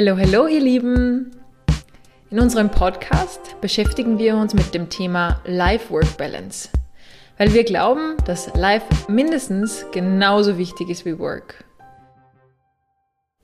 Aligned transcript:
Hallo, 0.00 0.16
hallo, 0.16 0.46
ihr 0.46 0.60
Lieben! 0.60 1.32
In 2.30 2.38
unserem 2.38 2.70
Podcast 2.70 3.60
beschäftigen 3.60 4.16
wir 4.16 4.36
uns 4.36 4.54
mit 4.54 4.72
dem 4.72 4.88
Thema 4.88 5.40
Life-Work-Balance, 5.44 6.68
weil 7.36 7.52
wir 7.52 7.64
glauben, 7.64 8.14
dass 8.24 8.54
Life 8.54 8.86
mindestens 9.10 9.84
genauso 9.90 10.56
wichtig 10.56 10.88
ist 10.88 11.04
wie 11.04 11.18
Work. 11.18 11.64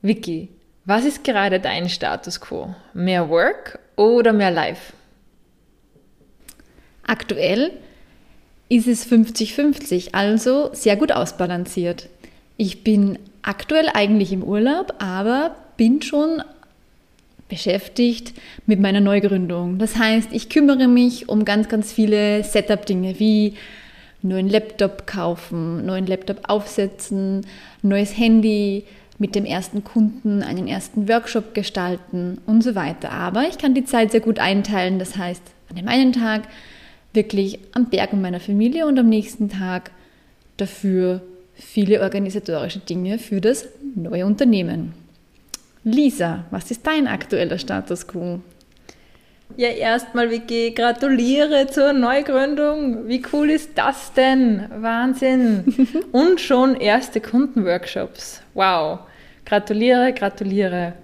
Vicky, 0.00 0.50
was 0.84 1.04
ist 1.04 1.24
gerade 1.24 1.58
dein 1.58 1.88
Status 1.88 2.40
quo? 2.40 2.72
Mehr 2.92 3.28
Work 3.28 3.80
oder 3.96 4.32
mehr 4.32 4.52
Life? 4.52 4.92
Aktuell 7.04 7.72
ist 8.68 8.86
es 8.86 9.10
50-50, 9.10 10.14
also 10.14 10.70
sehr 10.72 10.94
gut 10.94 11.10
ausbalanciert. 11.10 12.08
Ich 12.56 12.84
bin 12.84 13.18
aktuell 13.42 13.88
eigentlich 13.92 14.32
im 14.32 14.44
Urlaub, 14.44 14.94
aber 15.00 15.56
bin 15.76 16.02
schon 16.02 16.42
beschäftigt 17.48 18.32
mit 18.66 18.80
meiner 18.80 19.00
Neugründung. 19.00 19.78
Das 19.78 19.96
heißt, 19.96 20.30
ich 20.32 20.48
kümmere 20.48 20.88
mich 20.88 21.28
um 21.28 21.44
ganz, 21.44 21.68
ganz 21.68 21.92
viele 21.92 22.42
Setup-Dinge 22.42 23.18
wie 23.18 23.54
neuen 24.22 24.48
Laptop 24.48 25.06
kaufen, 25.06 25.84
neuen 25.84 26.06
Laptop 26.06 26.48
aufsetzen, 26.48 27.46
neues 27.82 28.16
Handy, 28.16 28.84
mit 29.18 29.34
dem 29.34 29.44
ersten 29.44 29.84
Kunden 29.84 30.42
einen 30.42 30.66
ersten 30.66 31.08
Workshop 31.08 31.54
gestalten 31.54 32.38
und 32.46 32.62
so 32.64 32.74
weiter. 32.74 33.12
Aber 33.12 33.46
ich 33.48 33.58
kann 33.58 33.74
die 33.74 33.84
Zeit 33.84 34.10
sehr 34.10 34.20
gut 34.20 34.38
einteilen. 34.38 34.98
Das 34.98 35.16
heißt, 35.16 35.42
an 35.70 35.76
dem 35.76 35.88
einen 35.88 36.12
Tag 36.12 36.42
wirklich 37.12 37.60
am 37.72 37.90
Berg 37.90 38.12
mit 38.12 38.22
meiner 38.22 38.40
Familie 38.40 38.86
und 38.86 38.98
am 38.98 39.08
nächsten 39.08 39.48
Tag 39.48 39.92
dafür 40.56 41.22
viele 41.54 42.00
organisatorische 42.00 42.80
Dinge 42.80 43.18
für 43.18 43.40
das 43.40 43.68
neue 43.94 44.26
Unternehmen. 44.26 44.94
Lisa, 45.84 46.44
was 46.50 46.70
ist 46.70 46.86
dein 46.86 47.06
aktueller 47.06 47.58
Status 47.58 48.06
quo? 48.06 48.40
Ja, 49.56 49.68
erstmal, 49.68 50.30
Vicky, 50.30 50.72
gratuliere 50.72 51.66
zur 51.68 51.92
Neugründung. 51.92 53.06
Wie 53.06 53.22
cool 53.32 53.50
ist 53.50 53.70
das 53.76 54.12
denn? 54.14 54.64
Wahnsinn. 54.74 56.02
Und 56.12 56.40
schon 56.40 56.74
erste 56.74 57.20
Kundenworkshops. 57.20 58.40
Wow. 58.54 59.00
Gratuliere, 59.44 60.12
gratuliere. 60.12 60.94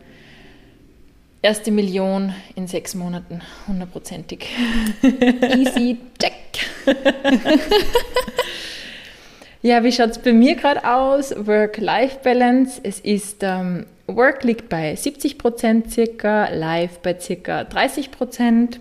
Erste 1.43 1.71
Million 1.71 2.35
in 2.55 2.67
sechs 2.67 2.95
Monaten, 2.95 3.41
hundertprozentig. 3.69 4.47
Easy 5.03 5.99
check. 6.19 6.35
ja, 9.63 9.85
wie 9.85 9.93
schaut 9.93 10.11
es 10.11 10.19
bei 10.19 10.33
mir 10.33 10.55
gerade 10.55 10.85
aus? 10.85 11.35
Work-Life-Balance. 11.37 12.81
Es 12.83 13.01
ist 13.01 13.43
ähm, 13.43 13.87
Work 14.07 14.45
liegt 14.45 14.69
bei 14.69 14.95
70 14.97 15.39
Prozent 15.39 15.91
circa, 15.91 16.49
Live 16.49 16.99
bei 17.01 17.19
circa 17.19 17.65
30 17.65 18.11
Prozent. 18.11 18.81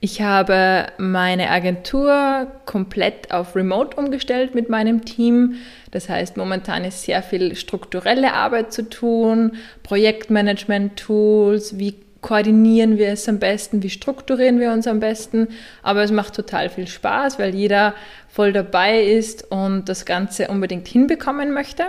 Ich 0.00 0.20
habe 0.20 0.86
meine 0.98 1.48
Agentur 1.50 2.48
komplett 2.66 3.30
auf 3.30 3.54
Remote 3.54 3.96
umgestellt 3.96 4.52
mit 4.52 4.68
meinem 4.68 5.04
Team. 5.04 5.54
Das 5.92 6.08
heißt, 6.08 6.36
momentan 6.36 6.84
ist 6.84 7.04
sehr 7.04 7.22
viel 7.22 7.54
strukturelle 7.54 8.32
Arbeit 8.32 8.72
zu 8.72 8.88
tun, 8.88 9.52
Projektmanagement-Tools, 9.84 11.78
wie 11.78 11.94
koordinieren 12.20 12.98
wir 12.98 13.10
es 13.10 13.28
am 13.28 13.38
besten, 13.38 13.82
wie 13.82 13.90
strukturieren 13.90 14.58
wir 14.58 14.72
uns 14.72 14.88
am 14.88 15.00
besten. 15.00 15.48
Aber 15.82 16.02
es 16.02 16.10
macht 16.10 16.34
total 16.34 16.68
viel 16.68 16.88
Spaß, 16.88 17.38
weil 17.38 17.54
jeder 17.54 17.94
voll 18.32 18.52
dabei 18.52 19.02
ist 19.02 19.50
und 19.50 19.88
das 19.88 20.06
Ganze 20.06 20.48
unbedingt 20.48 20.88
hinbekommen 20.88 21.52
möchte. 21.52 21.84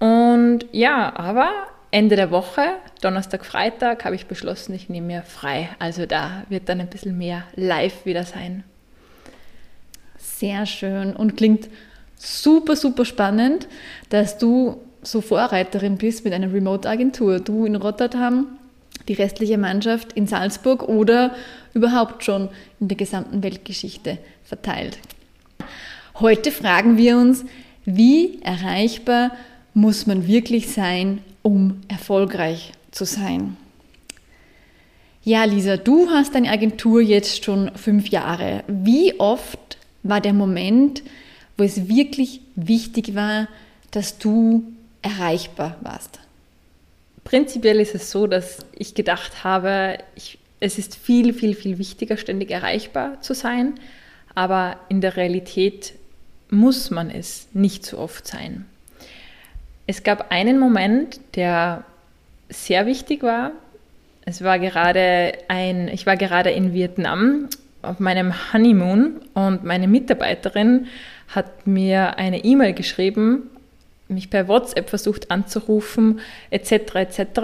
Und 0.00 0.66
ja, 0.72 1.14
aber 1.16 1.50
Ende 1.92 2.16
der 2.16 2.32
Woche, 2.32 2.62
Donnerstag, 3.00 3.46
Freitag, 3.46 4.04
habe 4.04 4.16
ich 4.16 4.26
beschlossen, 4.26 4.74
ich 4.74 4.88
nehme 4.88 5.06
mir 5.06 5.22
frei. 5.22 5.68
Also 5.78 6.06
da 6.06 6.42
wird 6.48 6.68
dann 6.68 6.80
ein 6.80 6.88
bisschen 6.88 7.16
mehr 7.16 7.44
live 7.54 8.04
wieder 8.04 8.24
sein. 8.24 8.64
Sehr 10.18 10.66
schön 10.66 11.14
und 11.14 11.36
klingt 11.36 11.68
super, 12.16 12.74
super 12.74 13.04
spannend, 13.04 13.68
dass 14.08 14.38
du 14.38 14.80
so 15.02 15.20
Vorreiterin 15.20 15.98
bist 15.98 16.24
mit 16.24 16.32
einer 16.32 16.52
Remote-Agentur. 16.52 17.38
Du 17.38 17.64
in 17.64 17.76
Rotterdam, 17.76 18.58
die 19.06 19.12
restliche 19.12 19.58
Mannschaft 19.58 20.14
in 20.14 20.26
Salzburg 20.26 20.82
oder 20.82 21.36
überhaupt 21.74 22.24
schon 22.24 22.48
in 22.80 22.88
der 22.88 22.96
gesamten 22.96 23.44
Weltgeschichte 23.44 24.18
verteilt. 24.42 24.98
Heute 26.20 26.50
fragen 26.50 26.96
wir 26.96 27.16
uns, 27.16 27.44
wie 27.84 28.40
erreichbar 28.42 29.32
muss 29.74 30.06
man 30.06 30.26
wirklich 30.26 30.70
sein, 30.70 31.20
um 31.42 31.80
erfolgreich 31.88 32.72
zu 32.90 33.04
sein? 33.04 33.56
Ja, 35.22 35.44
Lisa, 35.44 35.76
du 35.76 36.10
hast 36.10 36.34
deine 36.34 36.50
Agentur 36.50 37.00
jetzt 37.00 37.44
schon 37.44 37.70
fünf 37.76 38.08
Jahre. 38.08 38.62
Wie 38.68 39.18
oft 39.18 39.78
war 40.02 40.20
der 40.20 40.34
Moment, 40.34 41.02
wo 41.56 41.64
es 41.64 41.88
wirklich 41.88 42.40
wichtig 42.56 43.14
war, 43.14 43.48
dass 43.90 44.18
du 44.18 44.64
erreichbar 45.02 45.76
warst? 45.80 46.20
Prinzipiell 47.24 47.80
ist 47.80 47.94
es 47.94 48.10
so, 48.10 48.26
dass 48.26 48.58
ich 48.76 48.94
gedacht 48.94 49.44
habe, 49.44 49.98
ich, 50.14 50.38
es 50.60 50.78
ist 50.78 50.94
viel, 50.94 51.32
viel, 51.32 51.54
viel 51.54 51.78
wichtiger, 51.78 52.18
ständig 52.18 52.50
erreichbar 52.50 53.20
zu 53.22 53.34
sein. 53.34 53.74
Aber 54.34 54.76
in 54.88 55.00
der 55.00 55.16
Realität 55.16 55.94
muss 56.50 56.90
man 56.90 57.10
es 57.10 57.48
nicht 57.52 57.84
so 57.84 57.98
oft 57.98 58.26
sein. 58.26 58.66
Es 59.86 60.02
gab 60.02 60.30
einen 60.30 60.58
Moment, 60.58 61.20
der 61.34 61.84
sehr 62.48 62.86
wichtig 62.86 63.22
war. 63.22 63.52
Es 64.24 64.42
war 64.42 64.58
gerade 64.58 65.32
ein, 65.48 65.88
ich 65.88 66.06
war 66.06 66.16
gerade 66.16 66.50
in 66.50 66.72
Vietnam 66.72 67.48
auf 67.82 68.00
meinem 68.00 68.32
Honeymoon 68.52 69.20
und 69.34 69.64
meine 69.64 69.88
Mitarbeiterin 69.88 70.86
hat 71.28 71.66
mir 71.66 72.16
eine 72.16 72.44
E-Mail 72.44 72.72
geschrieben, 72.72 73.50
mich 74.08 74.30
per 74.30 74.48
WhatsApp 74.48 74.88
versucht 74.88 75.30
anzurufen, 75.30 76.20
etc. 76.50 76.94
etc. 76.94 77.40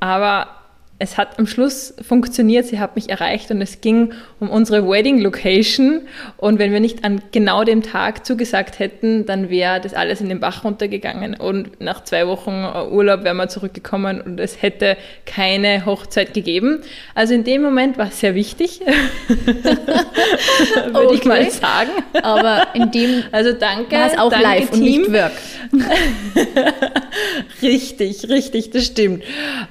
Aber 0.00 0.57
es 1.00 1.16
hat 1.16 1.38
am 1.38 1.46
Schluss 1.46 1.94
funktioniert, 2.06 2.66
sie 2.66 2.80
hat 2.80 2.96
mich 2.96 3.08
erreicht 3.08 3.52
und 3.52 3.62
es 3.62 3.80
ging 3.80 4.12
um 4.40 4.50
unsere 4.50 4.88
Wedding 4.88 5.20
Location. 5.20 6.02
Und 6.36 6.58
wenn 6.58 6.72
wir 6.72 6.80
nicht 6.80 7.04
an 7.04 7.22
genau 7.30 7.62
dem 7.62 7.84
Tag 7.84 8.26
zugesagt 8.26 8.80
hätten, 8.80 9.24
dann 9.24 9.48
wäre 9.48 9.80
das 9.80 9.94
alles 9.94 10.20
in 10.20 10.28
den 10.28 10.40
Bach 10.40 10.64
runtergegangen. 10.64 11.34
Und 11.34 11.80
nach 11.80 12.02
zwei 12.02 12.26
Wochen 12.26 12.64
Urlaub 12.90 13.22
wären 13.22 13.36
wir 13.36 13.48
zurückgekommen 13.48 14.20
und 14.20 14.40
es 14.40 14.60
hätte 14.60 14.96
keine 15.24 15.86
Hochzeit 15.86 16.34
gegeben. 16.34 16.82
Also 17.14 17.32
in 17.32 17.44
dem 17.44 17.62
Moment 17.62 17.96
war 17.96 18.08
es 18.08 18.18
sehr 18.18 18.34
wichtig, 18.34 18.80
würde 19.28 21.06
okay. 21.06 21.14
ich 21.14 21.24
mal 21.24 21.48
sagen. 21.50 21.90
Aber 22.22 22.74
in 22.74 22.90
dem 22.90 23.22
also 23.30 23.52
danke, 23.52 23.94
war 23.94 24.06
es 24.06 24.18
auch 24.18 24.30
danke 24.30 24.46
live 24.46 24.70
Team. 24.70 25.04
und 25.04 25.12
nicht 25.12 25.12
Work. 25.12 25.32
richtig, 27.62 28.28
richtig, 28.28 28.70
das 28.70 28.86
stimmt. 28.86 29.22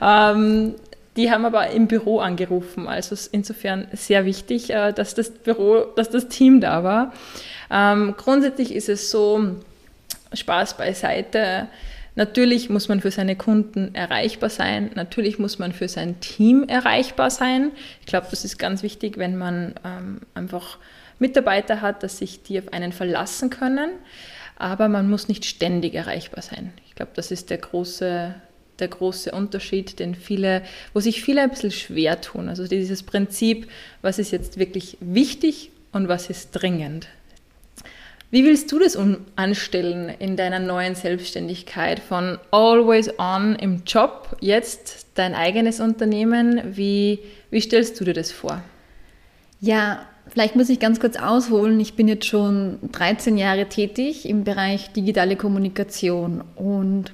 Ähm, 0.02 0.76
die 1.18 1.32
haben 1.32 1.46
aber 1.46 1.72
im 1.72 1.88
Büro 1.88 2.20
angerufen. 2.20 2.88
Also 2.88 3.16
insofern 3.32 3.88
sehr 3.92 4.24
wichtig, 4.24 4.70
äh, 4.70 4.94
dass 4.94 5.16
das 5.16 5.32
Büro, 5.32 5.86
dass 5.96 6.10
das 6.10 6.30
Team 6.30 6.62
da 6.62 6.84
war. 6.84 7.14
Ähm, 7.70 8.16
grundsätzlich 8.18 8.74
ist 8.74 8.88
es 8.88 9.12
so, 9.12 9.58
Spaß 10.34 10.78
beiseite. 10.78 11.68
Natürlich 12.16 12.70
muss 12.70 12.90
man 12.90 13.02
für 13.02 13.12
seine 13.12 13.36
Kunden 13.36 13.94
erreichbar 13.94 14.50
sein. 14.50 14.92
Natürlich 14.96 15.40
muss 15.40 15.60
man 15.60 15.72
für 15.72 15.88
sein 15.88 16.20
Team 16.20 16.64
erreichbar 16.68 17.30
sein. 17.30 17.72
Ich 18.02 18.08
glaube, 18.08 18.28
das 18.30 18.44
ist 18.44 18.58
ganz 18.58 18.84
wichtig, 18.84 19.18
wenn 19.18 19.38
man 19.38 19.76
ähm, 19.86 20.22
einfach 20.34 20.80
Mitarbeiter 21.20 21.82
hat, 21.82 22.04
dass 22.04 22.18
sich 22.18 22.44
die 22.44 22.60
auf 22.60 22.74
einen 22.74 22.92
verlassen 22.92 23.50
können. 23.50 23.92
Aber 24.58 24.88
man 24.88 25.10
muss 25.10 25.28
nicht 25.28 25.46
ständig 25.46 25.94
erreichbar 25.94 26.42
sein. 26.42 26.74
Ich 26.88 26.96
glaube, 26.96 27.12
das 27.16 27.30
ist 27.30 27.52
der 27.52 27.60
große 27.60 28.34
der 28.80 28.88
große 28.88 29.32
Unterschied, 29.32 30.00
den 30.00 30.16
viele, 30.16 30.64
wo 30.94 31.00
sich 31.00 31.24
viele 31.24 31.42
ein 31.42 31.50
bisschen 31.50 31.72
schwer 31.72 32.22
tun. 32.22 32.50
Also 32.50 32.68
dieses 32.68 33.04
Prinzip, 33.04 33.68
was 34.02 34.20
ist 34.20 34.32
jetzt 34.32 34.58
wirklich 34.58 34.98
wichtig 35.00 35.72
und 35.92 36.08
was 36.08 36.30
ist 36.30 36.52
dringend. 36.52 37.08
Wie 38.30 38.44
willst 38.44 38.70
du 38.74 38.80
das 38.80 38.98
anstellen 39.38 40.10
in 40.20 40.36
deiner 40.36 40.60
neuen 40.60 40.96
Selbstständigkeit 40.96 42.00
von 42.00 42.38
always 42.52 43.10
on 43.18 43.56
im 43.56 43.84
Job, 43.86 44.36
jetzt 44.42 45.08
dein 45.16 45.34
eigenes 45.34 45.80
Unternehmen? 45.80 46.62
Wie, 46.76 47.20
wie 47.52 47.62
stellst 47.62 47.98
du 48.00 48.04
dir 48.04 48.14
das 48.14 48.34
vor? 48.34 48.62
Ja, 49.62 50.06
vielleicht 50.28 50.58
muss 50.58 50.68
ich 50.70 50.82
ganz 50.82 51.00
kurz 51.00 51.16
ausholen. 51.16 51.80
Ich 51.80 51.94
bin 51.94 52.10
jetzt 52.10 52.26
schon 52.26 52.80
13 52.92 53.38
Jahre 53.38 53.68
tätig 53.68 54.28
im 54.28 54.44
Bereich 54.44 54.92
digitale 54.92 55.38
Kommunikation 55.38 56.44
und 56.56 57.14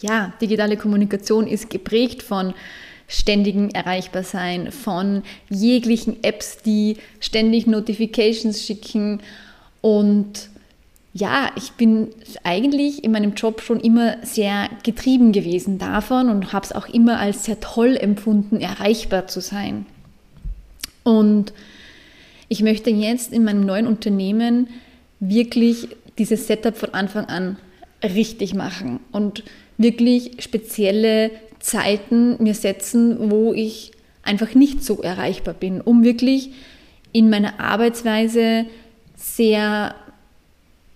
ja, 0.00 0.32
digitale 0.40 0.76
Kommunikation 0.76 1.46
ist 1.46 1.70
geprägt 1.70 2.22
von 2.22 2.54
ständigem 3.08 3.70
Erreichbarsein, 3.70 4.72
von 4.72 5.22
jeglichen 5.48 6.22
Apps, 6.22 6.58
die 6.58 6.96
ständig 7.20 7.66
Notifications 7.66 8.62
schicken 8.64 9.20
und 9.80 10.50
ja, 11.14 11.50
ich 11.56 11.72
bin 11.72 12.08
eigentlich 12.44 13.02
in 13.02 13.10
meinem 13.10 13.32
Job 13.34 13.62
schon 13.62 13.80
immer 13.80 14.16
sehr 14.22 14.68
getrieben 14.82 15.32
gewesen 15.32 15.78
davon 15.78 16.28
und 16.28 16.52
habe 16.52 16.66
es 16.66 16.72
auch 16.72 16.88
immer 16.88 17.18
als 17.18 17.44
sehr 17.44 17.58
toll 17.58 17.96
empfunden, 17.96 18.60
erreichbar 18.60 19.26
zu 19.26 19.40
sein. 19.40 19.86
Und 21.04 21.54
ich 22.48 22.62
möchte 22.62 22.90
jetzt 22.90 23.32
in 23.32 23.44
meinem 23.44 23.64
neuen 23.64 23.86
Unternehmen 23.86 24.68
wirklich 25.18 25.88
dieses 26.18 26.48
Setup 26.48 26.76
von 26.76 26.92
Anfang 26.92 27.24
an 27.24 27.56
richtig 28.02 28.54
machen 28.54 29.00
und 29.10 29.42
wirklich 29.78 30.42
spezielle 30.42 31.30
Zeiten 31.58 32.42
mir 32.42 32.54
setzen, 32.54 33.30
wo 33.30 33.52
ich 33.52 33.92
einfach 34.22 34.54
nicht 34.54 34.84
so 34.84 35.02
erreichbar 35.02 35.54
bin, 35.54 35.80
um 35.80 36.04
wirklich 36.04 36.50
in 37.12 37.30
meiner 37.30 37.60
Arbeitsweise 37.60 38.66
sehr 39.16 39.94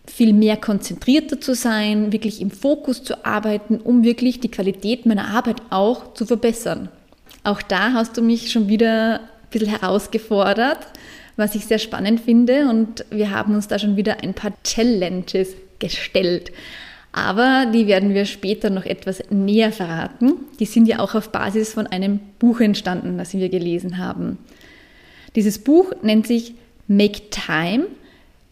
viel 0.06 0.32
mehr 0.32 0.56
konzentrierter 0.56 1.40
zu 1.40 1.54
sein, 1.54 2.12
wirklich 2.12 2.40
im 2.40 2.50
Fokus 2.50 3.02
zu 3.02 3.24
arbeiten, 3.24 3.78
um 3.78 4.04
wirklich 4.04 4.40
die 4.40 4.50
Qualität 4.50 5.06
meiner 5.06 5.28
Arbeit 5.28 5.62
auch 5.70 6.14
zu 6.14 6.26
verbessern. 6.26 6.88
Auch 7.44 7.62
da 7.62 7.92
hast 7.92 8.16
du 8.16 8.22
mich 8.22 8.50
schon 8.50 8.68
wieder 8.68 9.20
ein 9.20 9.50
bisschen 9.50 9.68
herausgefordert, 9.68 10.86
was 11.36 11.54
ich 11.54 11.64
sehr 11.64 11.78
spannend 11.78 12.20
finde 12.20 12.68
und 12.68 13.04
wir 13.10 13.30
haben 13.30 13.54
uns 13.54 13.68
da 13.68 13.78
schon 13.78 13.96
wieder 13.96 14.22
ein 14.22 14.34
paar 14.34 14.52
Challenges 14.64 15.54
gestellt. 15.78 16.52
Aber 17.12 17.66
die 17.72 17.86
werden 17.86 18.14
wir 18.14 18.24
später 18.24 18.70
noch 18.70 18.84
etwas 18.84 19.22
näher 19.30 19.72
verraten. 19.72 20.34
Die 20.60 20.66
sind 20.66 20.86
ja 20.86 21.00
auch 21.00 21.14
auf 21.14 21.30
Basis 21.30 21.72
von 21.72 21.86
einem 21.86 22.20
Buch 22.38 22.60
entstanden, 22.60 23.18
das 23.18 23.34
wir 23.34 23.48
gelesen 23.48 23.98
haben. 23.98 24.38
Dieses 25.34 25.58
Buch 25.58 25.92
nennt 26.02 26.26
sich 26.26 26.54
Make 26.86 27.30
Time 27.30 27.86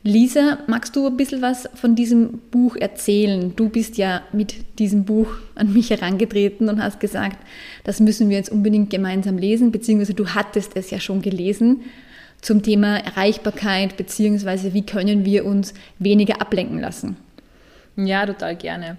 Lisa, 0.04 0.58
magst 0.68 0.94
du 0.94 1.06
ein 1.06 1.16
bisschen 1.16 1.42
was 1.42 1.68
von 1.74 1.96
diesem 1.96 2.38
Buch 2.50 2.76
erzählen? 2.76 3.52
Du 3.56 3.68
bist 3.68 3.98
ja 3.98 4.22
mit 4.32 4.78
diesem 4.78 5.04
Buch 5.04 5.28
an 5.56 5.72
mich 5.72 5.90
herangetreten 5.90 6.68
und 6.68 6.82
hast 6.82 7.00
gesagt, 7.00 7.36
das 7.84 7.98
müssen 7.98 8.30
wir 8.30 8.38
jetzt 8.38 8.50
unbedingt 8.50 8.90
gemeinsam 8.90 9.36
lesen, 9.38 9.72
beziehungsweise 9.72 10.14
du 10.14 10.28
hattest 10.28 10.76
es 10.76 10.90
ja 10.90 11.00
schon 11.00 11.20
gelesen 11.20 11.80
zum 12.40 12.62
Thema 12.62 12.96
Erreichbarkeit, 12.98 13.96
beziehungsweise 13.96 14.72
wie 14.72 14.86
können 14.86 15.24
wir 15.24 15.44
uns 15.44 15.74
weniger 15.98 16.40
ablenken 16.40 16.78
lassen. 16.78 17.16
Ja, 18.06 18.24
total 18.26 18.54
gerne. 18.54 18.96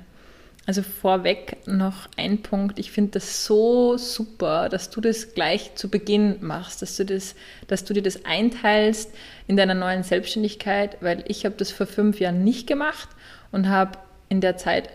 Also 0.66 0.84
vorweg 0.84 1.58
noch 1.66 2.10
ein 2.18 2.44
Punkt. 2.44 2.78
Ich 2.80 2.92
finde 2.92 3.12
das 3.12 3.46
so 3.46 3.98
super, 3.98 4.70
dass 4.70 4.90
du 4.90 5.02
das 5.02 5.34
gleich 5.34 5.74
zu 5.76 5.90
Beginn 5.90 6.36
machst, 6.42 6.82
dass 6.82 6.98
du, 6.98 7.06
das, 7.06 7.34
dass 7.68 7.86
du 7.86 7.94
dir 7.94 8.04
das 8.04 8.26
einteilst 8.26 9.12
in 9.48 9.58
deiner 9.58 9.74
neuen 9.74 10.04
Selbstständigkeit, 10.04 10.98
weil 11.02 11.24
ich 11.28 11.46
habe 11.46 11.56
das 11.56 11.72
vor 11.72 11.88
fünf 11.88 12.20
Jahren 12.20 12.44
nicht 12.44 12.68
gemacht 12.68 13.10
und 13.52 13.70
habe 13.70 13.98
in 14.28 14.42
der 14.42 14.58
Zeit, 14.58 14.90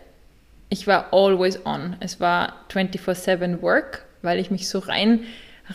ich 0.68 0.86
war 0.86 1.12
always 1.12 1.64
on. 1.64 1.96
Es 1.98 2.20
war 2.20 2.60
24-7 2.70 3.62
Work, 3.62 4.04
weil 4.22 4.38
ich 4.38 4.50
mich 4.50 4.68
so 4.68 4.78
rein 4.78 5.20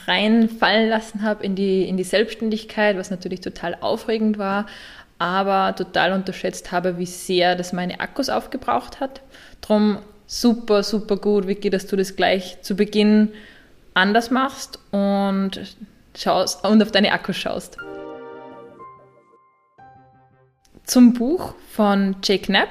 reinfallen 0.05 0.87
lassen 0.87 1.23
habe 1.23 1.43
in 1.43 1.55
die, 1.55 1.87
in 1.87 1.97
die 1.97 2.03
Selbstständigkeit, 2.03 2.95
was 2.95 3.09
natürlich 3.09 3.41
total 3.41 3.75
aufregend 3.81 4.37
war, 4.37 4.67
aber 5.19 5.75
total 5.75 6.13
unterschätzt 6.13 6.71
habe, 6.71 6.97
wie 6.97 7.05
sehr 7.05 7.55
das 7.55 7.73
meine 7.73 7.99
Akkus 7.99 8.29
aufgebraucht 8.29 8.99
hat. 8.99 9.21
Drum 9.61 9.99
super, 10.25 10.81
super 10.81 11.17
gut, 11.17 11.47
Vicky, 11.47 11.69
dass 11.69 11.85
du 11.85 11.95
das 11.95 12.15
gleich 12.15 12.61
zu 12.61 12.75
Beginn 12.75 13.33
anders 13.93 14.31
machst 14.31 14.79
und 14.91 15.59
schaust 16.17 16.63
und 16.65 16.81
auf 16.81 16.91
deine 16.91 17.11
Akkus 17.11 17.35
schaust. 17.35 17.77
Zum 20.85 21.13
Buch 21.13 21.53
von 21.71 22.15
Jake 22.23 22.45
Knapp. 22.45 22.69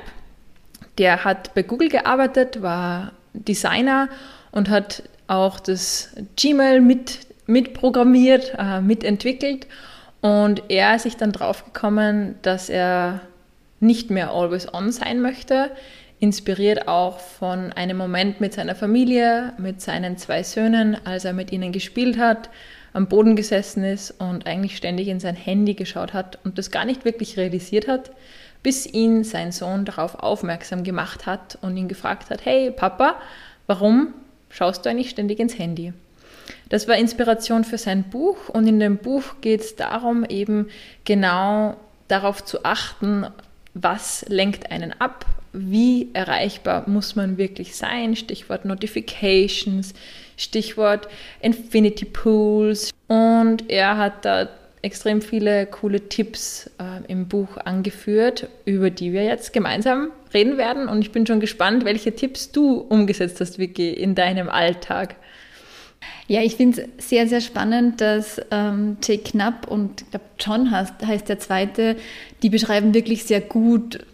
Der 0.96 1.24
hat 1.24 1.54
bei 1.54 1.62
Google 1.62 1.88
gearbeitet, 1.88 2.62
war 2.62 3.12
Designer 3.32 4.08
und 4.50 4.68
hat 4.68 5.04
auch 5.28 5.60
das 5.60 6.10
Gmail 6.34 6.80
mit, 6.80 7.20
mitprogrammiert, 7.46 8.54
äh, 8.58 8.80
mitentwickelt. 8.80 9.66
Und 10.20 10.62
er 10.68 10.96
ist 10.96 11.02
sich 11.02 11.16
dann 11.16 11.32
draufgekommen, 11.32 12.36
dass 12.42 12.68
er 12.68 13.20
nicht 13.80 14.10
mehr 14.10 14.32
always 14.32 14.72
on 14.72 14.90
sein 14.90 15.20
möchte 15.20 15.70
inspiriert 16.20 16.88
auch 16.88 17.20
von 17.20 17.72
einem 17.72 17.96
Moment 17.96 18.40
mit 18.40 18.54
seiner 18.54 18.74
Familie, 18.74 19.52
mit 19.58 19.80
seinen 19.80 20.16
zwei 20.16 20.42
Söhnen, 20.42 20.96
als 21.04 21.24
er 21.24 21.32
mit 21.32 21.52
ihnen 21.52 21.72
gespielt 21.72 22.18
hat, 22.18 22.50
am 22.92 23.08
Boden 23.08 23.36
gesessen 23.36 23.84
ist 23.84 24.10
und 24.18 24.46
eigentlich 24.46 24.76
ständig 24.76 25.08
in 25.08 25.20
sein 25.20 25.36
Handy 25.36 25.74
geschaut 25.74 26.14
hat 26.14 26.38
und 26.44 26.58
das 26.58 26.70
gar 26.70 26.84
nicht 26.84 27.04
wirklich 27.04 27.36
realisiert 27.36 27.86
hat, 27.86 28.10
bis 28.62 28.86
ihn 28.86 29.22
sein 29.22 29.52
Sohn 29.52 29.84
darauf 29.84 30.16
aufmerksam 30.16 30.82
gemacht 30.82 31.26
hat 31.26 31.58
und 31.62 31.76
ihn 31.76 31.86
gefragt 31.86 32.30
hat, 32.30 32.44
hey 32.44 32.70
Papa, 32.72 33.16
warum 33.66 34.14
schaust 34.50 34.84
du 34.84 34.90
eigentlich 34.90 35.10
ständig 35.10 35.38
ins 35.38 35.58
Handy? 35.58 35.92
Das 36.68 36.86
war 36.86 36.96
Inspiration 36.96 37.64
für 37.64 37.78
sein 37.78 38.04
Buch 38.04 38.48
und 38.48 38.66
in 38.66 38.78
dem 38.78 38.98
Buch 38.98 39.40
geht 39.40 39.60
es 39.60 39.76
darum, 39.76 40.24
eben 40.24 40.68
genau 41.04 41.76
darauf 42.08 42.44
zu 42.44 42.64
achten, 42.64 43.26
was 43.74 44.24
lenkt 44.28 44.70
einen 44.70 44.92
ab, 45.00 45.24
wie 45.52 46.10
erreichbar 46.12 46.88
muss 46.88 47.16
man 47.16 47.38
wirklich 47.38 47.76
sein, 47.76 48.16
Stichwort 48.16 48.64
Notifications, 48.64 49.94
Stichwort 50.36 51.08
Infinity 51.40 52.04
Pools. 52.04 52.90
Und 53.08 53.70
er 53.70 53.96
hat 53.96 54.24
da 54.24 54.48
extrem 54.82 55.22
viele 55.22 55.66
coole 55.66 56.08
Tipps 56.08 56.70
äh, 56.78 57.10
im 57.10 57.28
Buch 57.28 57.56
angeführt, 57.56 58.48
über 58.64 58.90
die 58.90 59.12
wir 59.12 59.24
jetzt 59.24 59.52
gemeinsam 59.52 60.10
reden 60.32 60.56
werden. 60.56 60.88
Und 60.88 61.00
ich 61.00 61.12
bin 61.12 61.26
schon 61.26 61.40
gespannt, 61.40 61.84
welche 61.84 62.14
Tipps 62.14 62.52
du 62.52 62.76
umgesetzt 62.76 63.40
hast, 63.40 63.58
Vicky, 63.58 63.90
in 63.90 64.14
deinem 64.14 64.48
Alltag. 64.48 65.16
Ja, 66.26 66.42
ich 66.42 66.56
finde 66.56 66.88
es 66.96 67.08
sehr, 67.08 67.26
sehr 67.26 67.40
spannend, 67.40 68.00
dass 68.00 68.40
ähm, 68.50 68.98
Jay 69.02 69.18
Knapp 69.18 69.66
und 69.66 70.02
ich 70.02 70.10
glaube 70.10 70.24
John 70.38 70.70
heißt, 70.70 70.94
heißt 71.04 71.28
der 71.28 71.38
zweite, 71.38 71.96
die 72.42 72.50
beschreiben 72.50 72.94
wirklich 72.94 73.24
sehr 73.24 73.40
gut 73.40 74.04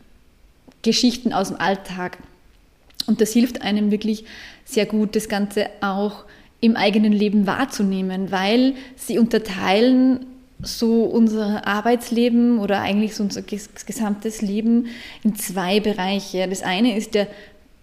Geschichten 0.82 1.32
aus 1.32 1.48
dem 1.48 1.58
Alltag. 1.58 2.18
Und 3.06 3.20
das 3.20 3.32
hilft 3.32 3.62
einem 3.62 3.90
wirklich 3.90 4.24
sehr 4.64 4.86
gut, 4.86 5.16
das 5.16 5.28
Ganze 5.28 5.68
auch 5.80 6.24
im 6.60 6.76
eigenen 6.76 7.12
Leben 7.12 7.46
wahrzunehmen, 7.46 8.30
weil 8.30 8.74
sie 8.96 9.18
unterteilen 9.18 10.26
so 10.62 11.02
unser 11.04 11.66
Arbeitsleben 11.66 12.58
oder 12.58 12.80
eigentlich 12.80 13.14
so 13.14 13.22
unser 13.22 13.42
gesamtes 13.42 14.40
Leben 14.40 14.86
in 15.22 15.34
zwei 15.34 15.80
Bereiche. 15.80 16.48
Das 16.48 16.62
eine 16.62 16.96
ist 16.96 17.14
der 17.14 17.26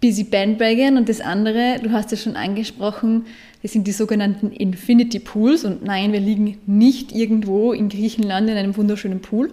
Busy 0.02 0.24
Bandwagon 0.24 0.98
und 0.98 1.08
das 1.08 1.20
andere, 1.20 1.78
du 1.80 1.92
hast 1.92 2.12
es 2.12 2.22
schon 2.22 2.36
angesprochen, 2.36 3.24
das 3.62 3.72
sind 3.72 3.86
die 3.86 3.92
sogenannten 3.92 4.50
Infinity 4.50 5.20
Pools. 5.20 5.64
Und 5.64 5.84
nein, 5.84 6.12
wir 6.12 6.18
liegen 6.18 6.58
nicht 6.66 7.12
irgendwo 7.12 7.72
in 7.72 7.88
Griechenland 7.88 8.50
in 8.50 8.56
einem 8.56 8.76
wunderschönen 8.76 9.22
Pool. 9.22 9.52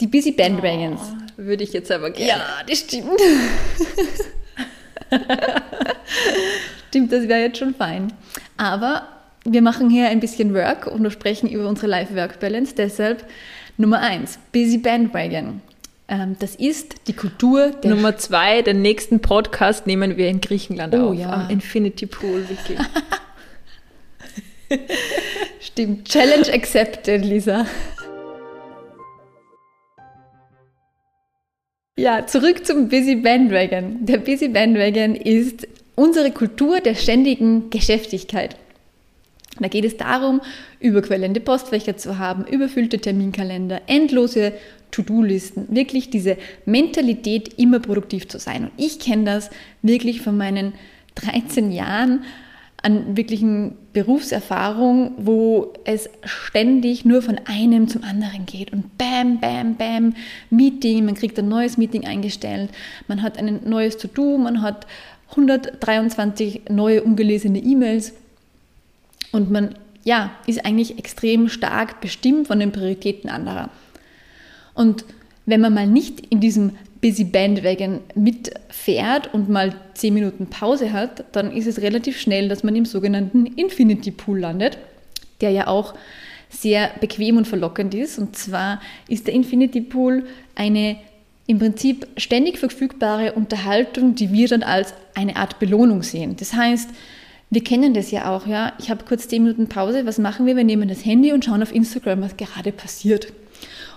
Die 0.00 0.06
Busy 0.06 0.30
Bandwagons. 0.30 1.00
Oh, 1.02 1.42
würde 1.42 1.64
ich 1.64 1.72
jetzt 1.72 1.90
aber 1.90 2.10
gerne. 2.10 2.28
Ja, 2.28 2.62
das 2.68 2.78
stimmt. 2.78 3.20
stimmt, 6.88 7.12
das 7.12 7.26
wäre 7.26 7.40
jetzt 7.40 7.58
schon 7.58 7.74
fein. 7.74 8.12
Aber 8.56 9.08
wir 9.44 9.62
machen 9.62 9.90
hier 9.90 10.08
ein 10.08 10.20
bisschen 10.20 10.54
Work 10.54 10.86
und 10.86 11.02
wir 11.02 11.10
sprechen 11.10 11.48
über 11.48 11.68
unsere 11.68 11.88
Life-Work-Balance. 11.88 12.76
Deshalb 12.76 13.24
Nummer 13.76 13.98
eins, 14.00 14.38
Busy 14.52 14.78
Bandwagon. 14.78 15.60
Ähm, 16.08 16.36
das 16.38 16.54
ist 16.54 17.08
die 17.08 17.14
Kultur 17.14 17.70
der 17.70 17.90
Nummer 17.90 18.16
zwei, 18.16 18.62
den 18.62 18.80
nächsten 18.80 19.20
Podcast 19.20 19.86
nehmen 19.86 20.16
wir 20.16 20.28
in 20.28 20.40
Griechenland 20.40 20.94
oh, 20.94 21.10
auf, 21.10 21.14
ja. 21.14 21.32
am 21.32 21.50
Infinity 21.50 22.06
Pool, 22.06 22.44
Vicky. 22.48 22.76
Stimmt, 25.60 26.08
Challenge 26.08 26.52
accepted, 26.52 27.24
Lisa. 27.24 27.66
Ja, 31.98 32.26
zurück 32.26 32.64
zum 32.64 32.88
Busy 32.88 33.16
Bandwagon. 33.16 34.04
Der 34.06 34.18
Busy 34.18 34.48
Bandwagon 34.48 35.16
ist 35.16 35.66
unsere 35.96 36.30
Kultur 36.30 36.80
der 36.80 36.94
ständigen 36.94 37.70
Geschäftigkeit. 37.70 38.56
Da 39.58 39.68
geht 39.68 39.86
es 39.86 39.96
darum, 39.96 40.42
überquellende 40.80 41.40
Postfächer 41.40 41.96
zu 41.96 42.18
haben, 42.18 42.44
überfüllte 42.44 42.98
Terminkalender, 42.98 43.80
endlose 43.86 44.52
To-Do-Listen, 44.90 45.66
wirklich 45.70 46.10
diese 46.10 46.36
Mentalität, 46.64 47.58
immer 47.58 47.80
produktiv 47.80 48.28
zu 48.28 48.38
sein. 48.38 48.64
Und 48.64 48.72
ich 48.76 48.98
kenne 48.98 49.24
das 49.24 49.50
wirklich 49.82 50.22
von 50.22 50.36
meinen 50.36 50.72
13 51.16 51.72
Jahren 51.72 52.24
an 52.82 53.16
wirklichen 53.16 53.76
Berufserfahrung, 53.92 55.12
wo 55.16 55.72
es 55.84 56.08
ständig 56.24 57.04
nur 57.04 57.22
von 57.22 57.40
einem 57.46 57.88
zum 57.88 58.04
anderen 58.04 58.46
geht 58.46 58.72
und 58.72 58.96
bam, 58.98 59.40
bam, 59.40 59.76
bam, 59.76 60.14
Meeting, 60.50 61.04
man 61.04 61.14
kriegt 61.14 61.38
ein 61.38 61.48
neues 61.48 61.78
Meeting 61.78 62.06
eingestellt, 62.06 62.70
man 63.08 63.22
hat 63.22 63.38
ein 63.38 63.60
neues 63.64 63.96
To-Do, 63.96 64.38
man 64.38 64.62
hat 64.62 64.86
123 65.30 66.62
neue 66.68 67.02
ungelesene 67.02 67.58
E-Mails 67.58 68.12
und 69.32 69.50
man 69.50 69.74
ja, 70.04 70.30
ist 70.46 70.64
eigentlich 70.64 70.98
extrem 70.98 71.48
stark 71.48 72.00
bestimmt 72.00 72.46
von 72.46 72.60
den 72.60 72.70
Prioritäten 72.70 73.28
anderer. 73.28 73.70
Und 74.76 75.04
wenn 75.46 75.60
man 75.60 75.74
mal 75.74 75.86
nicht 75.86 76.26
in 76.26 76.40
diesem 76.40 76.72
Busy 77.00 77.24
Bandwagon 77.24 78.00
mitfährt 78.14 79.32
und 79.32 79.48
mal 79.48 79.74
10 79.94 80.14
Minuten 80.14 80.46
Pause 80.46 80.92
hat, 80.92 81.24
dann 81.32 81.52
ist 81.52 81.66
es 81.66 81.80
relativ 81.80 82.18
schnell, 82.18 82.48
dass 82.48 82.62
man 82.62 82.76
im 82.76 82.84
sogenannten 82.84 83.46
Infinity 83.46 84.10
Pool 84.10 84.40
landet, 84.40 84.78
der 85.40 85.50
ja 85.50 85.66
auch 85.66 85.94
sehr 86.48 86.90
bequem 87.00 87.36
und 87.36 87.46
verlockend 87.46 87.94
ist. 87.94 88.18
Und 88.18 88.36
zwar 88.36 88.80
ist 89.08 89.26
der 89.26 89.34
Infinity 89.34 89.80
Pool 89.80 90.26
eine 90.54 90.96
im 91.46 91.58
Prinzip 91.58 92.06
ständig 92.16 92.58
verfügbare 92.58 93.32
Unterhaltung, 93.32 94.14
die 94.16 94.32
wir 94.32 94.48
dann 94.48 94.62
als 94.64 94.94
eine 95.14 95.36
Art 95.36 95.58
Belohnung 95.60 96.02
sehen. 96.02 96.36
Das 96.36 96.54
heißt, 96.54 96.90
wir 97.50 97.62
kennen 97.62 97.94
das 97.94 98.10
ja 98.10 98.34
auch, 98.34 98.48
ja. 98.48 98.72
Ich 98.80 98.90
habe 98.90 99.04
kurz 99.04 99.28
10 99.28 99.44
Minuten 99.44 99.68
Pause. 99.68 100.06
Was 100.06 100.18
machen 100.18 100.46
wir? 100.46 100.56
Wir 100.56 100.64
nehmen 100.64 100.88
das 100.88 101.04
Handy 101.04 101.32
und 101.32 101.44
schauen 101.44 101.62
auf 101.62 101.72
Instagram, 101.72 102.22
was 102.22 102.36
gerade 102.36 102.72
passiert. 102.72 103.32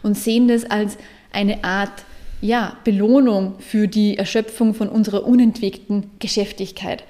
Und 0.03 0.17
sehen 0.17 0.47
das 0.47 0.65
als 0.65 0.97
eine 1.31 1.63
Art 1.63 2.05
ja, 2.41 2.77
Belohnung 2.83 3.55
für 3.59 3.87
die 3.87 4.17
Erschöpfung 4.17 4.73
von 4.73 4.89
unserer 4.89 5.25
unentwegten 5.25 6.09
Geschäftigkeit. 6.19 7.03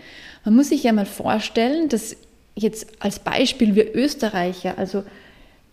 Man 0.46 0.56
muss 0.56 0.70
sich 0.70 0.84
ja 0.84 0.94
mal 0.94 1.06
vorstellen, 1.06 1.90
dass 1.90 2.16
jetzt 2.56 2.88
als 3.00 3.20
Beispiel 3.20 3.76
wir 3.76 3.96
Österreicher, 3.96 4.78
also 4.78 5.04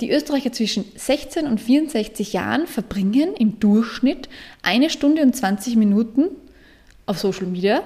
die 0.00 0.10
Österreicher 0.10 0.52
zwischen 0.52 0.84
16 0.94 1.46
und 1.46 1.60
64 1.60 2.34
Jahren 2.34 2.66
verbringen 2.66 3.34
im 3.34 3.58
Durchschnitt 3.60 4.28
eine 4.62 4.90
Stunde 4.90 5.22
und 5.22 5.34
20 5.34 5.76
Minuten 5.76 6.28
auf 7.06 7.18
Social 7.18 7.46
Media 7.46 7.82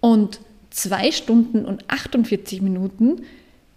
und 0.00 0.40
zwei 0.70 1.12
Stunden 1.12 1.66
und 1.66 1.84
48 1.88 2.62
Minuten 2.62 3.22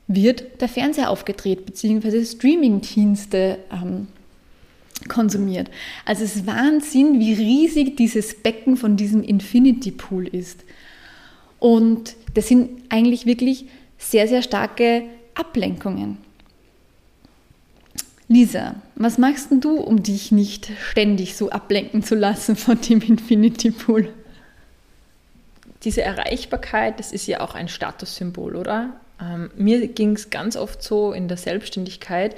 wird 0.08 0.62
der 0.62 0.70
Fernseher 0.70 1.10
aufgedreht, 1.10 1.66
beziehungsweise 1.66 2.24
Streamingdienste 2.26 3.58
ähm, 3.72 4.08
konsumiert. 5.10 5.70
Also 6.06 6.24
es 6.24 6.36
ist 6.36 6.48
Wahnsinn, 6.48 7.20
wie 7.20 7.34
riesig 7.34 7.98
dieses 7.98 8.36
Becken 8.36 8.78
von 8.78 8.98
diesem 8.98 9.24
Infinity 9.24 9.92
Pool 9.92 10.28
ist. 10.28 10.64
Und 11.60 12.16
das 12.34 12.48
sind 12.48 12.70
eigentlich 12.90 13.26
wirklich 13.26 13.66
sehr, 13.98 14.28
sehr 14.28 14.42
starke 14.42 15.04
Ablenkungen. 15.36 16.18
Lisa, 18.28 18.76
was 18.96 19.18
machst 19.18 19.50
du, 19.52 19.78
um 19.78 20.02
dich 20.02 20.32
nicht 20.32 20.72
ständig 20.82 21.36
so 21.36 21.50
ablenken 21.50 22.04
zu 22.04 22.16
lassen 22.16 22.56
von 22.56 22.80
dem 22.82 23.02
Infinity 23.02 23.72
Pool? 23.72 24.12
Diese 25.84 26.02
Erreichbarkeit, 26.02 27.00
das 27.00 27.12
ist 27.12 27.28
ja 27.28 27.42
auch 27.42 27.56
ein 27.56 27.68
Statussymbol, 27.68 28.56
oder? 28.56 28.96
Ähm, 29.22 29.52
mir 29.56 29.88
ging 29.88 30.16
es 30.16 30.30
ganz 30.30 30.56
oft 30.56 30.82
so 30.82 31.12
in 31.12 31.28
der 31.28 31.38
Selbstständigkeit, 31.38 32.36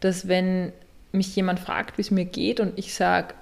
dass 0.00 0.28
wenn 0.28 0.72
mich 1.12 1.34
jemand 1.34 1.60
fragt, 1.60 1.98
wie 1.98 2.02
es 2.02 2.10
mir 2.10 2.24
geht 2.24 2.60
und 2.60 2.78
ich 2.78 2.94
sage, 2.94 3.34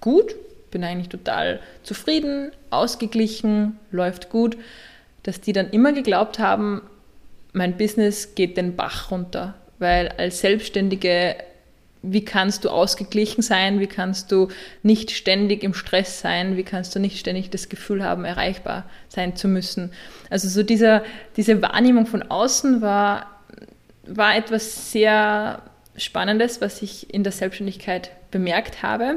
gut, 0.00 0.34
bin 0.70 0.84
eigentlich 0.84 1.08
total 1.08 1.60
zufrieden, 1.82 2.50
ausgeglichen, 2.70 3.78
läuft 3.90 4.28
gut, 4.28 4.56
dass 5.22 5.40
die 5.40 5.52
dann 5.52 5.70
immer 5.70 5.92
geglaubt 5.92 6.38
haben, 6.38 6.82
mein 7.52 7.76
Business 7.76 8.34
geht 8.34 8.56
den 8.56 8.76
Bach 8.76 9.10
runter. 9.10 9.54
Weil 9.78 10.08
als 10.18 10.40
Selbstständige, 10.40 11.36
wie 12.02 12.24
kannst 12.24 12.64
du 12.64 12.70
ausgeglichen 12.70 13.42
sein, 13.42 13.80
wie 13.80 13.86
kannst 13.86 14.30
du 14.32 14.48
nicht 14.82 15.12
ständig 15.12 15.62
im 15.62 15.72
Stress 15.72 16.20
sein, 16.20 16.56
wie 16.56 16.64
kannst 16.64 16.94
du 16.94 16.98
nicht 16.98 17.18
ständig 17.18 17.50
das 17.50 17.68
Gefühl 17.68 18.04
haben, 18.04 18.24
erreichbar 18.24 18.84
sein 19.08 19.36
zu 19.36 19.48
müssen. 19.48 19.92
Also 20.28 20.48
so 20.48 20.62
dieser, 20.62 21.04
diese 21.36 21.62
Wahrnehmung 21.62 22.06
von 22.06 22.22
außen 22.22 22.82
war, 22.82 23.30
war 24.06 24.36
etwas 24.36 24.90
sehr 24.92 25.62
Spannendes, 25.96 26.60
was 26.60 26.82
ich 26.82 27.12
in 27.12 27.22
der 27.22 27.32
Selbstständigkeit 27.32 28.10
bemerkt 28.30 28.82
habe, 28.82 29.16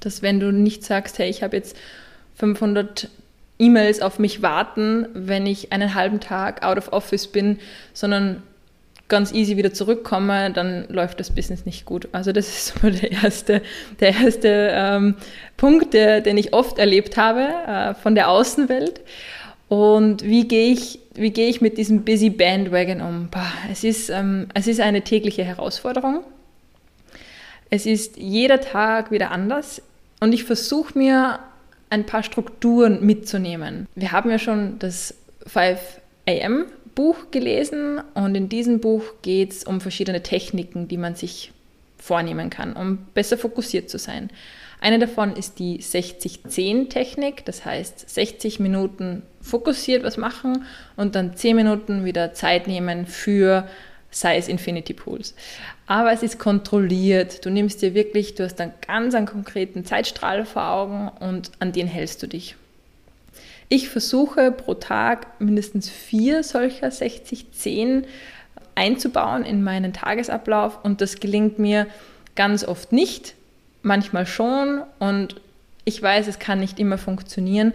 dass 0.00 0.22
wenn 0.22 0.40
du 0.40 0.52
nicht 0.52 0.84
sagst, 0.84 1.18
hey, 1.18 1.28
ich 1.30 1.42
habe 1.42 1.56
jetzt 1.56 1.76
500 2.36 3.08
E-Mails 3.58 4.00
auf 4.00 4.18
mich 4.18 4.42
warten, 4.42 5.06
wenn 5.14 5.46
ich 5.46 5.72
einen 5.72 5.94
halben 5.94 6.20
Tag 6.20 6.64
out 6.64 6.78
of 6.78 6.92
office 6.92 7.28
bin, 7.28 7.58
sondern 7.92 8.42
ganz 9.08 9.30
easy 9.32 9.56
wieder 9.56 9.72
zurückkomme, 9.74 10.50
dann 10.52 10.86
läuft 10.88 11.20
das 11.20 11.30
Business 11.30 11.66
nicht 11.66 11.84
gut. 11.84 12.08
Also 12.12 12.32
das 12.32 12.48
ist 12.48 12.66
so 12.66 12.90
der 12.90 13.12
erste, 13.12 13.62
der 14.00 14.14
erste 14.14 14.70
ähm, 14.72 15.16
Punkt, 15.56 15.94
der, 15.94 16.20
den 16.22 16.38
ich 16.38 16.52
oft 16.52 16.78
erlebt 16.78 17.16
habe 17.16 17.46
äh, 17.66 17.94
von 17.94 18.14
der 18.14 18.28
Außenwelt. 18.28 19.02
Und 19.72 20.22
wie 20.22 20.46
gehe 20.46 20.70
ich, 20.70 20.98
wie 21.14 21.30
gehe 21.30 21.48
ich 21.48 21.62
mit 21.62 21.78
diesem 21.78 22.04
Busy 22.04 22.28
Bandwagon 22.28 23.00
um? 23.00 23.30
Es, 23.70 23.84
ist, 23.84 24.10
ähm, 24.10 24.48
es 24.52 24.66
ist 24.66 24.80
eine 24.80 25.00
tägliche 25.00 25.44
Herausforderung. 25.44 26.22
Es 27.70 27.86
ist 27.86 28.18
jeder 28.18 28.60
Tag 28.60 29.10
wieder 29.10 29.30
anders. 29.30 29.80
Und 30.20 30.34
ich 30.34 30.44
versuche 30.44 30.98
mir 30.98 31.38
ein 31.88 32.04
paar 32.04 32.22
Strukturen 32.22 33.02
mitzunehmen. 33.06 33.88
Wir 33.94 34.12
haben 34.12 34.28
ja 34.28 34.38
schon 34.38 34.78
das 34.78 35.14
5 35.46 35.80
AM 36.28 36.66
Buch 36.94 37.30
gelesen 37.30 38.02
und 38.12 38.34
in 38.34 38.50
diesem 38.50 38.78
Buch 38.78 39.04
geht 39.22 39.52
es 39.52 39.64
um 39.64 39.80
verschiedene 39.80 40.22
Techniken, 40.22 40.86
die 40.86 40.98
man 40.98 41.14
sich 41.14 41.50
vornehmen 41.96 42.50
kann, 42.50 42.74
um 42.74 42.98
besser 43.14 43.38
fokussiert 43.38 43.88
zu 43.88 43.98
sein. 43.98 44.28
Eine 44.82 44.98
davon 44.98 45.34
ist 45.34 45.58
die 45.60 45.78
60-10-Technik, 45.78 47.46
das 47.46 47.64
heißt 47.64 48.10
60 48.10 48.60
Minuten 48.60 49.22
fokussiert 49.42 50.04
was 50.04 50.16
machen 50.16 50.64
und 50.96 51.14
dann 51.14 51.36
10 51.36 51.56
Minuten 51.56 52.04
wieder 52.04 52.32
Zeit 52.32 52.66
nehmen 52.66 53.06
für 53.06 53.68
sei 54.12 54.36
es 54.36 54.46
Infinity 54.46 54.92
Pools. 54.92 55.34
Aber 55.86 56.12
es 56.12 56.22
ist 56.22 56.38
kontrolliert. 56.38 57.44
Du 57.44 57.50
nimmst 57.50 57.82
dir 57.82 57.94
wirklich, 57.94 58.34
du 58.34 58.44
hast 58.44 58.56
dann 58.56 58.72
ganz 58.86 59.14
einen 59.14 59.26
konkreten 59.26 59.84
Zeitstrahl 59.84 60.44
vor 60.44 60.68
Augen 60.68 61.10
und 61.20 61.50
an 61.58 61.72
den 61.72 61.88
hältst 61.88 62.22
du 62.22 62.28
dich. 62.28 62.56
Ich 63.68 63.88
versuche 63.88 64.52
pro 64.52 64.74
Tag 64.74 65.40
mindestens 65.40 65.88
vier 65.88 66.42
solcher 66.42 66.88
60-10 66.88 68.04
einzubauen 68.74 69.44
in 69.44 69.62
meinen 69.62 69.92
Tagesablauf 69.92 70.84
und 70.84 71.00
das 71.00 71.20
gelingt 71.20 71.58
mir 71.58 71.86
ganz 72.34 72.64
oft 72.64 72.92
nicht, 72.92 73.34
manchmal 73.82 74.26
schon 74.26 74.82
und 74.98 75.40
ich 75.84 76.00
weiß, 76.00 76.28
es 76.28 76.38
kann 76.38 76.60
nicht 76.60 76.78
immer 76.78 76.98
funktionieren, 76.98 77.72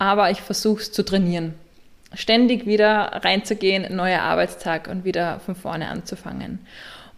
aber 0.00 0.30
ich 0.30 0.40
versuche 0.40 0.80
es 0.80 0.90
zu 0.90 1.04
trainieren. 1.04 1.54
Ständig 2.14 2.66
wieder 2.66 3.20
reinzugehen, 3.22 3.94
neuer 3.94 4.22
Arbeitstag 4.22 4.88
und 4.88 5.04
wieder 5.04 5.38
von 5.40 5.54
vorne 5.54 5.88
anzufangen. 5.88 6.58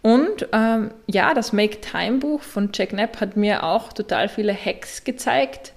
Und 0.01 0.49
ähm, 0.51 0.91
ja, 1.07 1.33
das 1.33 1.53
Make 1.53 1.79
Time 1.79 2.19
Buch 2.19 2.41
von 2.41 2.69
Jack 2.73 2.89
Knapp 2.89 3.21
hat 3.21 3.37
mir 3.37 3.63
auch 3.63 3.93
total 3.93 4.27
viele 4.27 4.53
Hacks 4.53 5.05
gezeigt, 5.05 5.71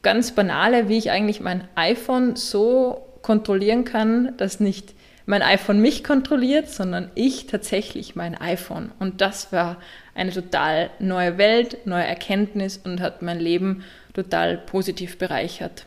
ganz 0.00 0.32
banale, 0.32 0.88
wie 0.88 0.96
ich 0.96 1.10
eigentlich 1.10 1.40
mein 1.40 1.68
iPhone 1.74 2.36
so 2.36 3.06
kontrollieren 3.20 3.84
kann, 3.84 4.32
dass 4.38 4.60
nicht 4.60 4.94
mein 5.26 5.42
iPhone 5.42 5.78
mich 5.78 6.02
kontrolliert, 6.02 6.70
sondern 6.70 7.10
ich 7.14 7.48
tatsächlich 7.48 8.16
mein 8.16 8.34
iPhone. 8.34 8.92
Und 8.98 9.20
das 9.20 9.52
war 9.52 9.76
eine 10.14 10.32
total 10.32 10.88
neue 10.98 11.36
Welt, 11.36 11.86
neue 11.86 12.06
Erkenntnis 12.06 12.78
und 12.82 13.02
hat 13.02 13.20
mein 13.20 13.38
Leben 13.38 13.84
total 14.14 14.56
positiv 14.56 15.18
bereichert. 15.18 15.84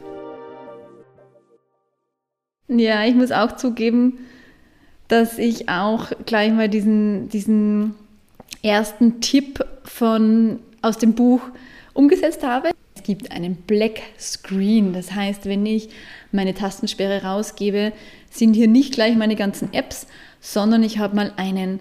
Ja, 2.75 3.05
ich 3.05 3.13
muss 3.13 3.31
auch 3.31 3.55
zugeben, 3.55 4.17
dass 5.07 5.37
ich 5.37 5.69
auch 5.69 6.11
gleich 6.25 6.51
mal 6.51 6.69
diesen, 6.69 7.29
diesen 7.29 7.93
ersten 8.63 9.21
Tipp 9.21 9.63
von, 9.83 10.59
aus 10.81 10.97
dem 10.97 11.13
Buch 11.13 11.41
umgesetzt 11.93 12.43
habe. 12.43 12.71
Es 12.95 13.03
gibt 13.03 13.31
einen 13.31 13.55
Black 13.55 14.01
Screen, 14.19 14.93
das 14.93 15.13
heißt, 15.13 15.45
wenn 15.45 15.65
ich 15.65 15.89
meine 16.31 16.53
Tastensperre 16.53 17.23
rausgebe, 17.23 17.91
sind 18.31 18.55
hier 18.55 18.67
nicht 18.67 18.93
gleich 18.93 19.15
meine 19.15 19.35
ganzen 19.35 19.71
Apps, 19.73 20.07
sondern 20.39 20.81
ich 20.81 20.97
habe 20.97 21.15
mal 21.15 21.33
einen 21.37 21.79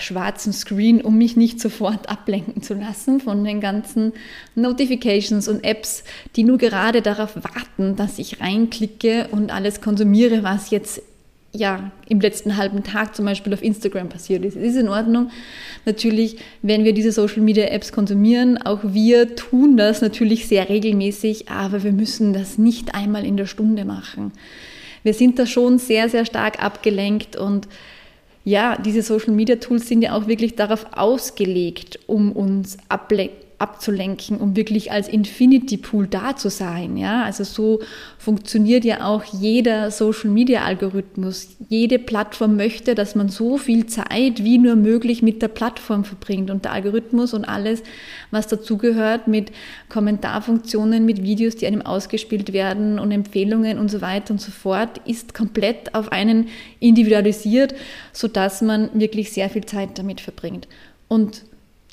schwarzen 0.00 0.52
Screen, 0.52 1.00
um 1.00 1.16
mich 1.18 1.36
nicht 1.36 1.60
sofort 1.60 2.08
ablenken 2.08 2.62
zu 2.62 2.74
lassen 2.74 3.20
von 3.20 3.44
den 3.44 3.60
ganzen 3.60 4.12
Notifications 4.54 5.48
und 5.48 5.64
Apps, 5.64 6.04
die 6.36 6.44
nur 6.44 6.58
gerade 6.58 7.02
darauf 7.02 7.36
warten, 7.36 7.96
dass 7.96 8.18
ich 8.18 8.40
reinklicke 8.40 9.28
und 9.30 9.52
alles 9.52 9.80
konsumiere, 9.80 10.42
was 10.42 10.70
jetzt 10.70 11.02
ja, 11.56 11.92
im 12.08 12.20
letzten 12.20 12.56
halben 12.56 12.82
Tag 12.82 13.14
zum 13.14 13.24
Beispiel 13.26 13.54
auf 13.54 13.62
Instagram 13.62 14.08
passiert 14.08 14.44
ist. 14.44 14.56
Es 14.56 14.72
ist 14.72 14.76
in 14.76 14.88
Ordnung. 14.88 15.30
Natürlich, 15.86 16.38
wenn 16.62 16.82
wir 16.82 16.92
diese 16.92 17.12
Social 17.12 17.42
Media 17.42 17.66
Apps 17.66 17.92
konsumieren, 17.92 18.58
auch 18.58 18.80
wir 18.82 19.36
tun 19.36 19.76
das 19.76 20.00
natürlich 20.00 20.48
sehr 20.48 20.68
regelmäßig, 20.68 21.48
aber 21.48 21.84
wir 21.84 21.92
müssen 21.92 22.32
das 22.32 22.58
nicht 22.58 22.96
einmal 22.96 23.24
in 23.24 23.36
der 23.36 23.46
Stunde 23.46 23.84
machen. 23.84 24.32
Wir 25.04 25.14
sind 25.14 25.38
da 25.38 25.46
schon 25.46 25.78
sehr, 25.78 26.08
sehr 26.08 26.26
stark 26.26 26.60
abgelenkt 26.60 27.36
und 27.36 27.68
ja, 28.44 28.76
diese 28.76 29.02
Social 29.02 29.32
Media 29.32 29.56
Tools 29.56 29.88
sind 29.88 30.02
ja 30.02 30.14
auch 30.14 30.26
wirklich 30.26 30.54
darauf 30.54 30.86
ausgelegt, 30.94 31.98
um 32.06 32.32
uns 32.32 32.76
abzulenken, 33.58 34.38
um 34.38 34.56
wirklich 34.56 34.90
als 34.90 35.08
Infinity 35.08 35.76
Pool 35.76 36.06
da 36.06 36.36
zu 36.36 36.50
sein. 36.50 36.96
Ja? 36.96 37.22
Also 37.22 37.44
so 37.44 37.80
funktioniert 38.18 38.84
ja 38.84 39.06
auch 39.06 39.24
jeder 39.24 39.90
Social 39.90 40.30
Media 40.30 40.64
Algorithmus. 40.64 41.56
Jede 41.68 41.98
Plattform 41.98 42.56
möchte, 42.56 42.94
dass 42.94 43.14
man 43.14 43.28
so 43.28 43.56
viel 43.56 43.86
Zeit 43.86 44.42
wie 44.44 44.58
nur 44.58 44.76
möglich 44.76 45.22
mit 45.22 45.40
der 45.40 45.48
Plattform 45.48 46.04
verbringt 46.04 46.50
und 46.50 46.64
der 46.64 46.72
Algorithmus 46.72 47.32
und 47.32 47.44
alles, 47.44 47.82
was 48.30 48.48
dazugehört 48.48 49.28
mit 49.28 49.52
Kommentarfunktionen, 49.88 51.04
mit 51.04 51.22
Videos, 51.22 51.56
die 51.56 51.66
einem 51.66 51.82
ausgespielt 51.82 52.52
werden 52.52 52.98
und 52.98 53.12
Empfehlungen 53.12 53.78
und 53.78 53.90
so 53.90 54.00
weiter 54.00 54.32
und 54.32 54.40
so 54.40 54.50
fort, 54.50 55.00
ist 55.06 55.34
komplett 55.34 55.94
auf 55.94 56.10
einen 56.12 56.48
individualisiert, 56.80 57.74
sodass 58.12 58.62
man 58.62 58.90
wirklich 58.94 59.32
sehr 59.32 59.48
viel 59.48 59.64
Zeit 59.64 59.98
damit 59.98 60.20
verbringt. 60.20 60.68
Und 61.08 61.44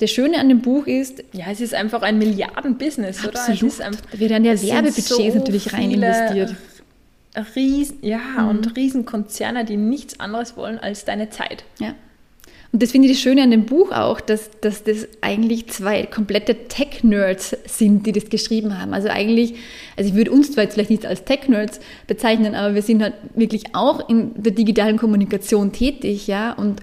das 0.02 0.10
Schöne 0.10 0.38
an 0.38 0.48
dem 0.48 0.60
Buch 0.62 0.88
ist. 0.88 1.22
Ja, 1.32 1.46
es 1.52 1.60
ist 1.60 1.74
einfach 1.74 2.02
ein 2.02 2.18
Milliardenbusiness, 2.18 3.24
oder? 3.24 3.38
Absolut. 3.38 3.78
Da 3.78 4.18
werden 4.18 4.44
ja 4.44 4.60
Werbebudgets 4.60 5.08
so 5.08 5.34
natürlich 5.34 5.72
rein 5.72 5.92
investiert. 5.92 6.56
Riesen, 7.54 7.98
ja, 8.02 8.18
mhm. 8.18 8.48
und 8.48 8.76
Riesenkonzerne, 8.76 9.64
die 9.64 9.76
nichts 9.76 10.18
anderes 10.18 10.56
wollen 10.56 10.78
als 10.78 11.04
deine 11.04 11.30
Zeit. 11.30 11.64
Ja. 11.78 11.94
Und 12.72 12.82
das 12.82 12.90
finde 12.90 13.06
ich 13.06 13.14
das 13.14 13.22
Schöne 13.22 13.42
an 13.42 13.50
dem 13.50 13.64
Buch 13.64 13.92
auch, 13.92 14.20
dass, 14.20 14.50
dass 14.60 14.82
das 14.82 15.06
eigentlich 15.20 15.68
zwei 15.68 16.04
komplette 16.06 16.68
Tech-Nerds 16.68 17.56
sind, 17.66 18.04
die 18.06 18.12
das 18.12 18.28
geschrieben 18.28 18.80
haben. 18.80 18.94
Also 18.94 19.08
eigentlich, 19.08 19.54
also 19.96 20.10
ich 20.10 20.16
würde 20.16 20.32
uns 20.32 20.52
zwar 20.52 20.64
jetzt 20.64 20.74
vielleicht 20.74 20.90
nicht 20.90 21.06
als 21.06 21.24
Tech-Nerds 21.24 21.80
bezeichnen, 22.06 22.54
aber 22.54 22.74
wir 22.74 22.82
sind 22.82 23.02
halt 23.02 23.14
wirklich 23.34 23.74
auch 23.74 24.08
in 24.08 24.42
der 24.42 24.52
digitalen 24.52 24.96
Kommunikation 24.96 25.72
tätig, 25.72 26.26
ja, 26.26 26.52
und 26.52 26.80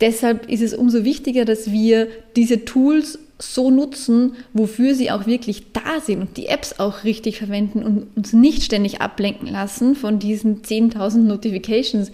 Deshalb 0.00 0.48
ist 0.50 0.62
es 0.62 0.74
umso 0.74 1.04
wichtiger, 1.04 1.44
dass 1.44 1.70
wir 1.70 2.08
diese 2.36 2.64
Tools 2.64 3.18
so 3.38 3.70
nutzen, 3.70 4.36
wofür 4.52 4.94
sie 4.94 5.10
auch 5.10 5.26
wirklich 5.26 5.72
da 5.72 6.00
sind 6.00 6.20
und 6.20 6.36
die 6.36 6.46
Apps 6.46 6.78
auch 6.78 7.04
richtig 7.04 7.38
verwenden 7.38 7.82
und 7.82 8.06
uns 8.16 8.32
nicht 8.32 8.62
ständig 8.62 9.00
ablenken 9.00 9.48
lassen 9.48 9.96
von 9.96 10.18
diesen 10.18 10.62
10.000 10.62 11.18
Notifications, 11.18 12.12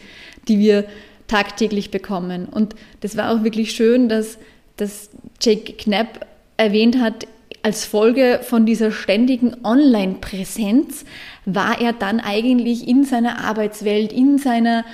die 0.48 0.58
wir 0.58 0.84
tagtäglich 1.28 1.90
bekommen. 1.90 2.46
Und 2.46 2.74
das 3.00 3.16
war 3.16 3.30
auch 3.30 3.44
wirklich 3.44 3.72
schön, 3.72 4.08
dass, 4.08 4.38
dass 4.76 5.10
Jake 5.40 5.74
Knapp 5.74 6.26
erwähnt 6.56 6.98
hat, 6.98 7.26
als 7.62 7.84
Folge 7.84 8.40
von 8.42 8.64
dieser 8.64 8.90
ständigen 8.90 9.54
Online-Präsenz 9.64 11.04
war 11.44 11.80
er 11.80 11.92
dann 11.92 12.18
eigentlich 12.18 12.88
in 12.88 13.04
seiner 13.04 13.44
Arbeitswelt, 13.44 14.12
in 14.12 14.38
seiner 14.38 14.84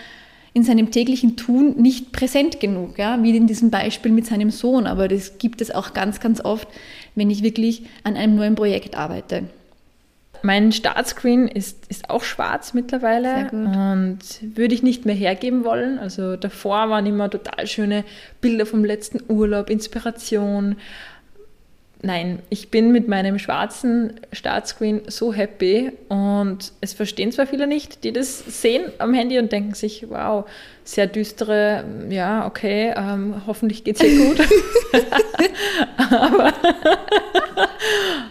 in 0.57 0.63
seinem 0.63 0.91
täglichen 0.91 1.37
Tun 1.37 1.75
nicht 1.77 2.13
präsent 2.13 2.61
genug, 2.61 2.97
ja, 2.97 3.23
wie 3.23 3.37
in 3.37 3.47
diesem 3.47 3.69
Beispiel 3.69 4.11
mit 4.11 4.25
seinem 4.25 4.49
Sohn. 4.49 4.87
Aber 4.87 5.07
das 5.07 5.37
gibt 5.37 5.61
es 5.61 5.71
auch 5.71 5.93
ganz, 5.93 6.19
ganz 6.19 6.41
oft, 6.43 6.67
wenn 7.15 7.29
ich 7.29 7.43
wirklich 7.43 7.83
an 8.05 8.17
einem 8.17 8.37
neuen 8.37 8.55
Projekt 8.55 8.97
arbeite. 8.97 9.43
Mein 10.41 10.73
Startscreen 10.73 11.47
ist, 11.47 11.87
ist 11.89 12.09
auch 12.09 12.25
schwarz 12.25 12.73
mittlerweile 12.73 13.51
und 13.51 14.19
würde 14.41 14.75
ich 14.75 14.83
nicht 14.83 15.05
mehr 15.05 15.15
hergeben 15.15 15.63
wollen. 15.63 15.99
Also 15.99 16.37
davor 16.37 16.89
waren 16.89 17.05
immer 17.05 17.29
total 17.29 17.67
schöne 17.67 18.03
Bilder 18.41 18.65
vom 18.65 18.83
letzten 18.83 19.21
Urlaub, 19.29 19.69
Inspiration. 19.69 20.77
Nein, 22.03 22.41
ich 22.51 22.71
bin 22.71 22.93
mit 22.93 23.09
meinem 23.09 23.39
schwarzen 23.39 24.21
Startscreen 24.33 25.03
so 25.07 25.33
happy 25.33 25.93
und 26.09 26.73
es 26.81 26.93
verstehen 26.93 27.33
zwar 27.33 27.47
viele 27.47 27.67
nicht, 27.67 28.05
die 28.05 28.13
das 28.13 28.39
sehen 28.61 28.93
am 28.99 29.15
Handy 29.15 29.39
und 29.39 29.51
denken 29.51 29.75
sich, 29.75 30.09
wow, 30.11 30.45
sehr 30.87 31.09
düstere, 31.09 31.85
ja, 32.11 32.47
okay, 32.47 32.95
ähm, 32.97 33.43
hoffentlich 33.47 33.85
geht 33.85 33.97
es 33.97 34.03
hier 34.03 34.25
gut. 34.25 34.39
Aber 36.11 36.53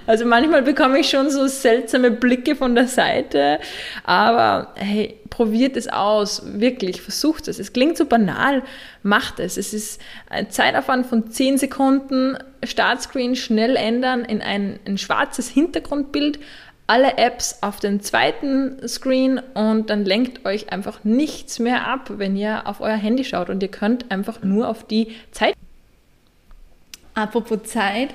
also 0.07 0.25
manchmal 0.25 0.61
bekomme 0.61 0.99
ich 0.99 1.09
schon 1.09 1.29
so 1.29 1.47
seltsame 1.47 2.11
Blicke 2.11 2.55
von 2.55 2.75
der 2.75 2.87
Seite, 2.87 3.59
aber 4.03 4.73
hey, 4.75 5.19
probiert 5.29 5.75
es 5.75 5.87
aus, 5.87 6.43
wirklich, 6.45 7.01
versucht 7.01 7.47
es. 7.47 7.59
Es 7.59 7.73
klingt 7.73 7.97
so 7.97 8.05
banal, 8.05 8.63
macht 9.03 9.39
es. 9.39 9.57
Es 9.57 9.73
ist 9.73 9.99
ein 10.29 10.49
Zeitaufwand 10.49 11.07
von 11.07 11.29
10 11.29 11.57
Sekunden, 11.57 12.37
Startscreen 12.63 13.35
schnell 13.35 13.75
ändern 13.75 14.23
in 14.23 14.41
ein, 14.41 14.79
ein 14.85 14.97
schwarzes 14.97 15.49
Hintergrundbild, 15.49 16.39
alle 16.87 17.17
Apps 17.17 17.59
auf 17.61 17.79
den 17.79 18.01
zweiten 18.01 18.87
Screen 18.87 19.41
und 19.55 19.89
dann 19.89 20.05
lenkt 20.05 20.45
euch 20.45 20.71
einfach 20.71 21.03
nichts 21.03 21.59
mehr 21.59 21.87
ab, 21.87 22.11
wenn 22.17 22.35
ihr 22.35 22.67
auf 22.67 22.79
euer 22.79 22.95
Handy 22.95 23.23
schaut 23.23 23.49
und 23.49 23.63
ihr 23.63 23.69
könnt 23.69 24.11
einfach 24.11 24.43
nur 24.43 24.69
auf 24.69 24.83
die 24.83 25.07
Zeit. 25.31 25.55
Apropos 27.15 27.63
Zeit, 27.63 28.09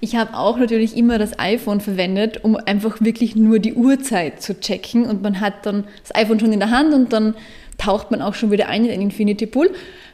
ich 0.00 0.16
habe 0.16 0.36
auch 0.36 0.56
natürlich 0.58 0.96
immer 0.96 1.18
das 1.18 1.38
iPhone 1.38 1.80
verwendet, 1.80 2.44
um 2.44 2.56
einfach 2.56 3.00
wirklich 3.00 3.36
nur 3.36 3.58
die 3.58 3.74
Uhrzeit 3.74 4.40
zu 4.40 4.58
checken 4.58 5.06
und 5.06 5.22
man 5.22 5.40
hat 5.40 5.66
dann 5.66 5.84
das 6.02 6.14
iPhone 6.14 6.40
schon 6.40 6.52
in 6.52 6.60
der 6.60 6.70
Hand 6.70 6.94
und 6.94 7.12
dann 7.12 7.34
taucht 7.78 8.10
man 8.10 8.22
auch 8.22 8.34
schon 8.34 8.50
wieder 8.50 8.68
ein 8.68 8.84
in 8.84 8.90
den 8.90 9.02
Infinity 9.02 9.46
Pool. 9.46 9.70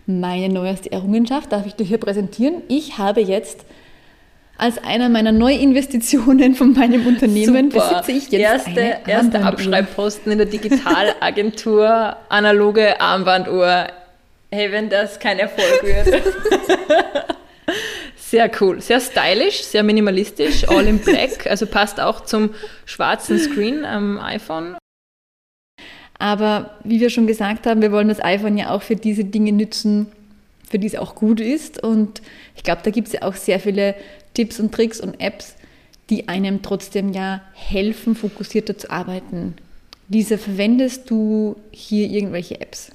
Meine 0.06 0.52
neueste 0.52 0.90
Errungenschaft 0.90 1.52
darf 1.52 1.66
ich 1.66 1.74
dir 1.74 1.84
hier 1.84 1.98
präsentieren. 1.98 2.62
Ich 2.68 2.98
habe 2.98 3.20
jetzt 3.20 3.64
als 4.60 4.76
einer 4.78 5.08
meiner 5.08 5.32
Neuinvestitionen 5.32 6.54
von 6.54 6.74
meinem 6.74 7.06
Unternehmen 7.06 7.70
Super. 7.70 8.02
besitze 8.02 8.12
ich 8.12 8.30
jetzt 8.30 8.42
erste, 8.42 8.70
eine 8.70 9.08
erste 9.08 9.40
Abschreibposten 9.42 10.32
in 10.32 10.38
der 10.38 10.46
Digitalagentur, 10.46 12.16
analoge 12.28 13.00
Armbanduhr. 13.00 13.86
Hey, 14.50 14.70
wenn 14.70 14.90
das 14.90 15.18
kein 15.18 15.38
Erfolg 15.38 15.82
wird. 15.82 16.22
Sehr 18.16 18.48
cool, 18.60 18.80
sehr 18.80 19.00
stylisch, 19.00 19.64
sehr 19.64 19.82
minimalistisch, 19.82 20.68
all 20.68 20.86
in 20.86 21.00
black, 21.00 21.46
also 21.50 21.66
passt 21.66 21.98
auch 21.98 22.20
zum 22.20 22.50
schwarzen 22.84 23.40
Screen 23.40 23.84
am 23.84 24.20
iPhone. 24.20 24.76
Aber 26.20 26.78
wie 26.84 27.00
wir 27.00 27.10
schon 27.10 27.26
gesagt 27.26 27.66
haben, 27.66 27.82
wir 27.82 27.90
wollen 27.90 28.06
das 28.06 28.22
iPhone 28.22 28.56
ja 28.56 28.70
auch 28.70 28.82
für 28.82 28.94
diese 28.94 29.24
Dinge 29.24 29.50
nützen, 29.50 30.12
für 30.70 30.78
die 30.78 30.86
es 30.86 30.94
auch 30.94 31.16
gut 31.16 31.40
ist. 31.40 31.82
Und 31.82 32.22
ich 32.54 32.62
glaube, 32.62 32.82
da 32.84 32.92
gibt 32.92 33.08
es 33.08 33.14
ja 33.14 33.22
auch 33.22 33.34
sehr 33.34 33.58
viele 33.58 33.96
Tipps 34.34 34.60
und 34.60 34.72
Tricks 34.72 35.00
und 35.00 35.20
Apps, 35.20 35.56
die 36.08 36.28
einem 36.28 36.62
trotzdem 36.62 37.12
ja 37.12 37.40
helfen, 37.54 38.14
fokussierter 38.14 38.76
zu 38.76 38.90
arbeiten. 38.90 39.54
Lisa, 40.08 40.38
verwendest 40.38 41.08
du 41.10 41.56
hier 41.70 42.08
irgendwelche 42.08 42.60
Apps? 42.60 42.90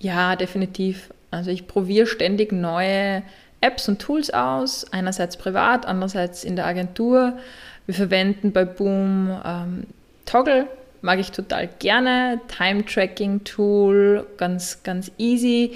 Ja, 0.00 0.34
definitiv. 0.36 1.10
Also 1.30 1.50
ich 1.50 1.66
probiere 1.66 2.06
ständig 2.06 2.52
neue 2.52 3.22
Apps 3.60 3.88
und 3.88 4.00
Tools 4.00 4.30
aus, 4.30 4.84
einerseits 4.92 5.36
privat, 5.36 5.86
andererseits 5.86 6.44
in 6.44 6.56
der 6.56 6.66
Agentur. 6.66 7.38
Wir 7.86 7.94
verwenden 7.94 8.52
bei 8.52 8.64
Boom 8.64 9.30
ähm, 9.44 9.84
Toggle, 10.26 10.66
mag 11.00 11.18
ich 11.18 11.30
total 11.30 11.68
gerne, 11.78 12.40
Time-Tracking-Tool, 12.48 14.26
ganz, 14.36 14.82
ganz 14.82 15.12
easy. 15.16 15.72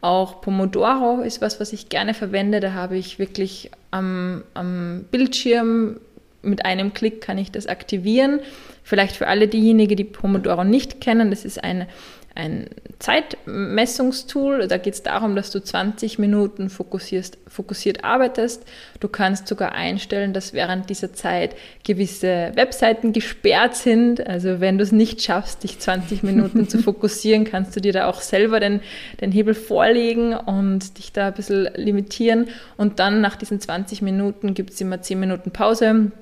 Auch 0.00 0.40
Pomodoro 0.40 1.20
ist 1.20 1.40
was, 1.40 1.60
was 1.60 1.72
ich 1.72 1.88
gerne 1.88 2.14
verwende. 2.14 2.60
Da 2.60 2.72
habe 2.72 2.96
ich 2.96 3.18
wirklich 3.18 3.70
am, 3.90 4.44
am 4.54 5.04
Bildschirm 5.10 6.00
mit 6.42 6.64
einem 6.64 6.94
Klick 6.94 7.20
kann 7.20 7.38
ich 7.38 7.50
das 7.50 7.66
aktivieren. 7.66 8.40
Vielleicht 8.82 9.16
für 9.16 9.26
alle 9.26 9.46
diejenigen, 9.46 9.96
die 9.96 10.04
Pomodoro 10.04 10.64
nicht 10.64 11.00
kennen, 11.00 11.30
das 11.30 11.44
ist 11.44 11.62
eine 11.62 11.86
ein 12.34 12.66
Zeitmessungstool. 12.98 14.68
Da 14.68 14.76
geht 14.76 14.94
es 14.94 15.02
darum, 15.02 15.34
dass 15.34 15.50
du 15.50 15.62
20 15.62 16.18
Minuten 16.18 16.70
fokussiert 16.70 18.04
arbeitest. 18.04 18.64
Du 19.00 19.08
kannst 19.08 19.48
sogar 19.48 19.72
einstellen, 19.72 20.32
dass 20.32 20.52
während 20.52 20.90
dieser 20.90 21.12
Zeit 21.12 21.56
gewisse 21.84 22.52
Webseiten 22.54 23.12
gesperrt 23.12 23.74
sind. 23.74 24.26
Also 24.26 24.60
wenn 24.60 24.78
du 24.78 24.84
es 24.84 24.92
nicht 24.92 25.22
schaffst, 25.22 25.64
dich 25.64 25.78
20 25.78 26.22
Minuten 26.22 26.68
zu 26.68 26.78
fokussieren, 26.82 27.44
kannst 27.44 27.74
du 27.74 27.80
dir 27.80 27.92
da 27.92 28.08
auch 28.08 28.20
selber 28.20 28.60
den, 28.60 28.80
den 29.20 29.32
Hebel 29.32 29.54
vorlegen 29.54 30.34
und 30.34 30.98
dich 30.98 31.12
da 31.12 31.28
ein 31.28 31.34
bisschen 31.34 31.68
limitieren. 31.74 32.48
Und 32.76 32.98
dann 32.98 33.20
nach 33.20 33.36
diesen 33.36 33.60
20 33.60 34.02
Minuten 34.02 34.54
gibt 34.54 34.70
es 34.70 34.80
immer 34.80 35.00
10 35.00 35.18
Minuten 35.18 35.50
Pause 35.50 36.12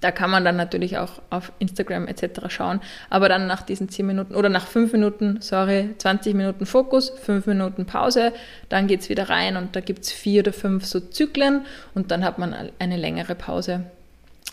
da 0.00 0.10
kann 0.10 0.30
man 0.30 0.44
dann 0.44 0.56
natürlich 0.56 0.98
auch 0.98 1.20
auf 1.30 1.52
Instagram 1.58 2.06
etc. 2.06 2.48
schauen. 2.48 2.80
Aber 3.10 3.28
dann 3.28 3.46
nach 3.46 3.62
diesen 3.62 3.88
10 3.88 4.06
Minuten 4.06 4.34
oder 4.34 4.48
nach 4.48 4.66
5 4.66 4.92
Minuten, 4.92 5.38
sorry, 5.40 5.90
20 5.98 6.34
Minuten 6.34 6.66
Fokus, 6.66 7.10
5 7.10 7.46
Minuten 7.46 7.86
Pause, 7.86 8.32
dann 8.68 8.86
geht 8.86 9.00
es 9.00 9.08
wieder 9.08 9.28
rein 9.28 9.56
und 9.56 9.74
da 9.74 9.80
gibt 9.80 10.04
es 10.04 10.12
vier 10.12 10.40
oder 10.40 10.52
fünf 10.52 10.84
so 10.84 11.00
Zyklen 11.00 11.62
und 11.94 12.10
dann 12.10 12.24
hat 12.24 12.38
man 12.38 12.54
eine 12.78 12.96
längere 12.96 13.34
Pause. 13.34 13.84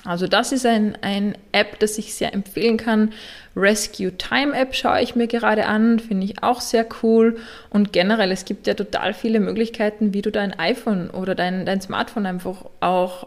Also 0.06 0.28
das 0.28 0.52
ist 0.52 0.66
ein, 0.66 0.98
ein 1.02 1.36
App, 1.52 1.80
das 1.80 1.98
ich 1.98 2.14
sehr 2.14 2.34
empfehlen 2.34 2.78
kann. 2.78 3.12
Rescue 3.56 4.16
Time 4.16 4.56
App 4.56 4.76
schaue 4.76 5.02
ich 5.02 5.16
mir 5.16 5.28
gerade 5.28 5.66
an, 5.66 6.00
finde 6.00 6.26
ich 6.26 6.44
auch 6.44 6.62
sehr 6.62 6.86
cool. 7.02 7.38
Und 7.72 7.92
generell, 7.92 8.32
es 8.32 8.46
gibt 8.46 8.68
ja 8.68 8.76
total 8.76 9.16
viele 9.16 9.40
Möglichkeiten, 9.40 10.14
wie 10.14 10.22
du 10.22 10.32
dein 10.32 10.58
iPhone 10.60 11.10
oder 11.10 11.34
dein, 11.34 11.66
dein 11.66 11.82
Smartphone 11.82 12.28
einfach 12.28 12.66
auch 12.82 13.26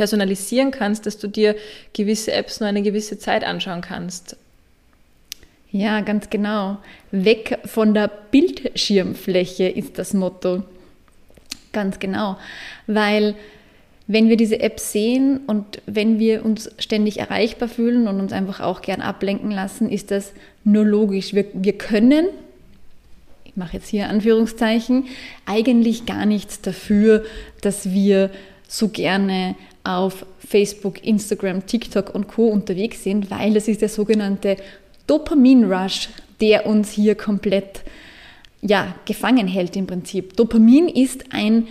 personalisieren 0.00 0.70
kannst, 0.70 1.04
dass 1.04 1.18
du 1.18 1.28
dir 1.28 1.54
gewisse 1.92 2.32
Apps 2.32 2.58
nur 2.58 2.70
eine 2.70 2.80
gewisse 2.80 3.18
Zeit 3.18 3.44
anschauen 3.44 3.82
kannst. 3.82 4.34
Ja, 5.72 6.00
ganz 6.00 6.30
genau. 6.30 6.78
Weg 7.10 7.58
von 7.66 7.92
der 7.92 8.08
Bildschirmfläche 8.08 9.68
ist 9.68 9.98
das 9.98 10.14
Motto. 10.14 10.62
Ganz 11.72 11.98
genau. 11.98 12.38
Weil 12.86 13.34
wenn 14.06 14.30
wir 14.30 14.38
diese 14.38 14.60
App 14.60 14.80
sehen 14.80 15.40
und 15.46 15.82
wenn 15.84 16.18
wir 16.18 16.46
uns 16.46 16.70
ständig 16.78 17.20
erreichbar 17.20 17.68
fühlen 17.68 18.08
und 18.08 18.20
uns 18.20 18.32
einfach 18.32 18.60
auch 18.60 18.80
gern 18.80 19.02
ablenken 19.02 19.50
lassen, 19.50 19.90
ist 19.90 20.10
das 20.10 20.32
nur 20.64 20.86
logisch. 20.86 21.34
Wir, 21.34 21.44
wir 21.52 21.76
können, 21.76 22.24
ich 23.44 23.54
mache 23.54 23.76
jetzt 23.76 23.88
hier 23.88 24.08
Anführungszeichen, 24.08 25.08
eigentlich 25.44 26.06
gar 26.06 26.24
nichts 26.24 26.62
dafür, 26.62 27.22
dass 27.60 27.90
wir 27.90 28.30
so 28.66 28.88
gerne 28.88 29.56
auf 29.84 30.26
Facebook, 30.46 31.04
Instagram, 31.04 31.66
TikTok 31.66 32.14
und 32.14 32.28
Co 32.28 32.46
unterwegs 32.48 33.04
sind, 33.04 33.30
weil 33.30 33.54
das 33.54 33.68
ist 33.68 33.80
der 33.80 33.88
sogenannte 33.88 34.56
Dopamin-Rush, 35.06 36.08
der 36.40 36.66
uns 36.66 36.90
hier 36.90 37.14
komplett 37.14 37.82
ja, 38.62 38.94
gefangen 39.06 39.48
hält 39.48 39.76
im 39.76 39.86
Prinzip. 39.86 40.36
Dopamin 40.36 40.88
ist 40.88 41.24
ein 41.30 41.66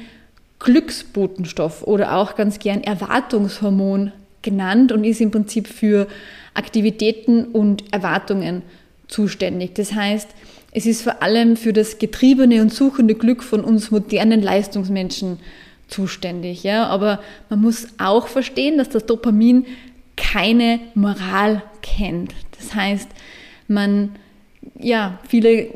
Glücksbotenstoff 0.59 1.83
oder 1.83 2.15
auch 2.15 2.35
ganz 2.35 2.59
gern 2.59 2.83
Erwartungshormon 2.83 4.11
genannt 4.41 4.91
und 4.91 5.03
ist 5.03 5.21
im 5.21 5.31
Prinzip 5.31 5.67
für 5.67 6.07
Aktivitäten 6.53 7.45
und 7.45 7.93
Erwartungen 7.93 8.63
zuständig. 9.07 9.75
Das 9.75 9.93
heißt, 9.93 10.29
es 10.71 10.85
ist 10.85 11.01
vor 11.01 11.21
allem 11.23 11.55
für 11.55 11.73
das 11.73 11.97
getriebene 11.97 12.61
und 12.61 12.73
suchende 12.73 13.15
Glück 13.15 13.43
von 13.43 13.63
uns 13.63 13.91
modernen 13.91 14.41
Leistungsmenschen 14.41 15.37
zuständig. 15.37 15.68
Ja? 16.63 16.87
Aber 16.87 17.19
man 17.49 17.61
muss 17.61 17.87
auch 17.97 18.27
verstehen, 18.27 18.77
dass 18.77 18.89
das 18.89 19.05
Dopamin 19.05 19.65
keine 20.15 20.79
Moral 20.95 21.63
kennt. 21.81 22.33
Das 22.57 22.75
heißt, 22.75 23.09
man, 23.67 24.15
ja, 24.77 25.19
viele 25.27 25.67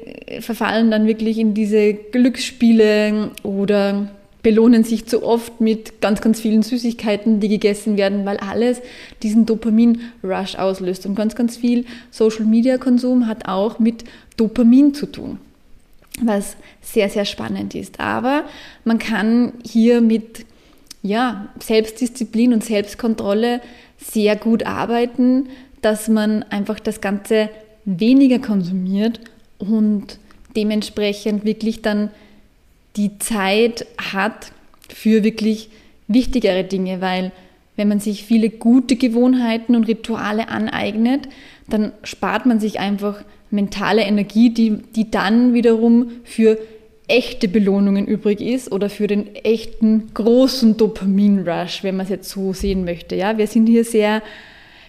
verfallen 0.41 0.91
dann 0.91 1.07
wirklich 1.07 1.37
in 1.37 1.53
diese 1.53 1.93
Glücksspiele 1.93 3.31
oder 3.43 4.09
belohnen 4.43 4.83
sich 4.83 5.05
zu 5.05 5.23
oft 5.23 5.61
mit 5.61 6.01
ganz, 6.01 6.19
ganz 6.19 6.41
vielen 6.41 6.63
Süßigkeiten, 6.63 7.39
die 7.39 7.47
gegessen 7.47 7.95
werden, 7.95 8.25
weil 8.25 8.37
alles 8.37 8.81
diesen 9.23 9.45
Dopamin-Rush 9.45 10.55
auslöst. 10.55 11.05
Und 11.05 11.15
ganz, 11.15 11.35
ganz 11.35 11.55
viel 11.55 11.85
Social-Media-Konsum 12.11 13.25
hat 13.25 13.47
auch 13.47 13.79
mit 13.79 14.03
Dopamin 14.35 14.93
zu 14.93 15.05
tun, 15.05 15.39
was 16.21 16.55
sehr, 16.81 17.09
sehr 17.09 17.25
spannend 17.25 17.75
ist. 17.75 17.99
Aber 17.99 18.45
man 18.83 18.99
kann 18.99 19.53
hier 19.65 20.01
mit 20.01 20.45
ja, 21.01 21.49
Selbstdisziplin 21.59 22.53
und 22.53 22.63
Selbstkontrolle 22.63 23.61
sehr 23.97 24.35
gut 24.35 24.65
arbeiten, 24.65 25.49
dass 25.81 26.07
man 26.07 26.43
einfach 26.43 26.79
das 26.79 27.01
Ganze 27.01 27.49
weniger 27.85 28.39
konsumiert 28.39 29.19
und 29.59 30.17
dementsprechend 30.55 31.45
wirklich 31.45 31.81
dann 31.81 32.09
die 32.95 33.17
Zeit 33.19 33.85
hat 33.97 34.51
für 34.87 35.23
wirklich 35.23 35.69
wichtigere 36.07 36.63
Dinge, 36.63 37.01
weil 37.01 37.31
wenn 37.75 37.87
man 37.87 37.99
sich 37.99 38.23
viele 38.23 38.49
gute 38.49 38.95
Gewohnheiten 38.95 39.75
und 39.75 39.87
Rituale 39.87 40.47
aneignet, 40.47 41.27
dann 41.67 41.91
spart 42.03 42.45
man 42.45 42.59
sich 42.59 42.79
einfach 42.79 43.23
mentale 43.53 44.01
Energie, 44.01 44.49
die, 44.49 44.71
die 44.95 45.11
dann 45.11 45.53
wiederum 45.53 46.11
für 46.23 46.57
echte 47.07 47.47
Belohnungen 47.47 48.07
übrig 48.07 48.41
ist 48.41 48.71
oder 48.71 48.89
für 48.89 49.07
den 49.07 49.35
echten 49.35 50.13
großen 50.13 50.77
Dopamin-Rush, 50.77 51.83
wenn 51.83 51.97
man 51.97 52.05
es 52.05 52.09
jetzt 52.09 52.29
so 52.29 52.53
sehen 52.53 52.85
möchte. 52.85 53.15
Ja, 53.15 53.37
wir 53.37 53.47
sind 53.47 53.67
hier 53.67 53.83
sehr 53.83 54.21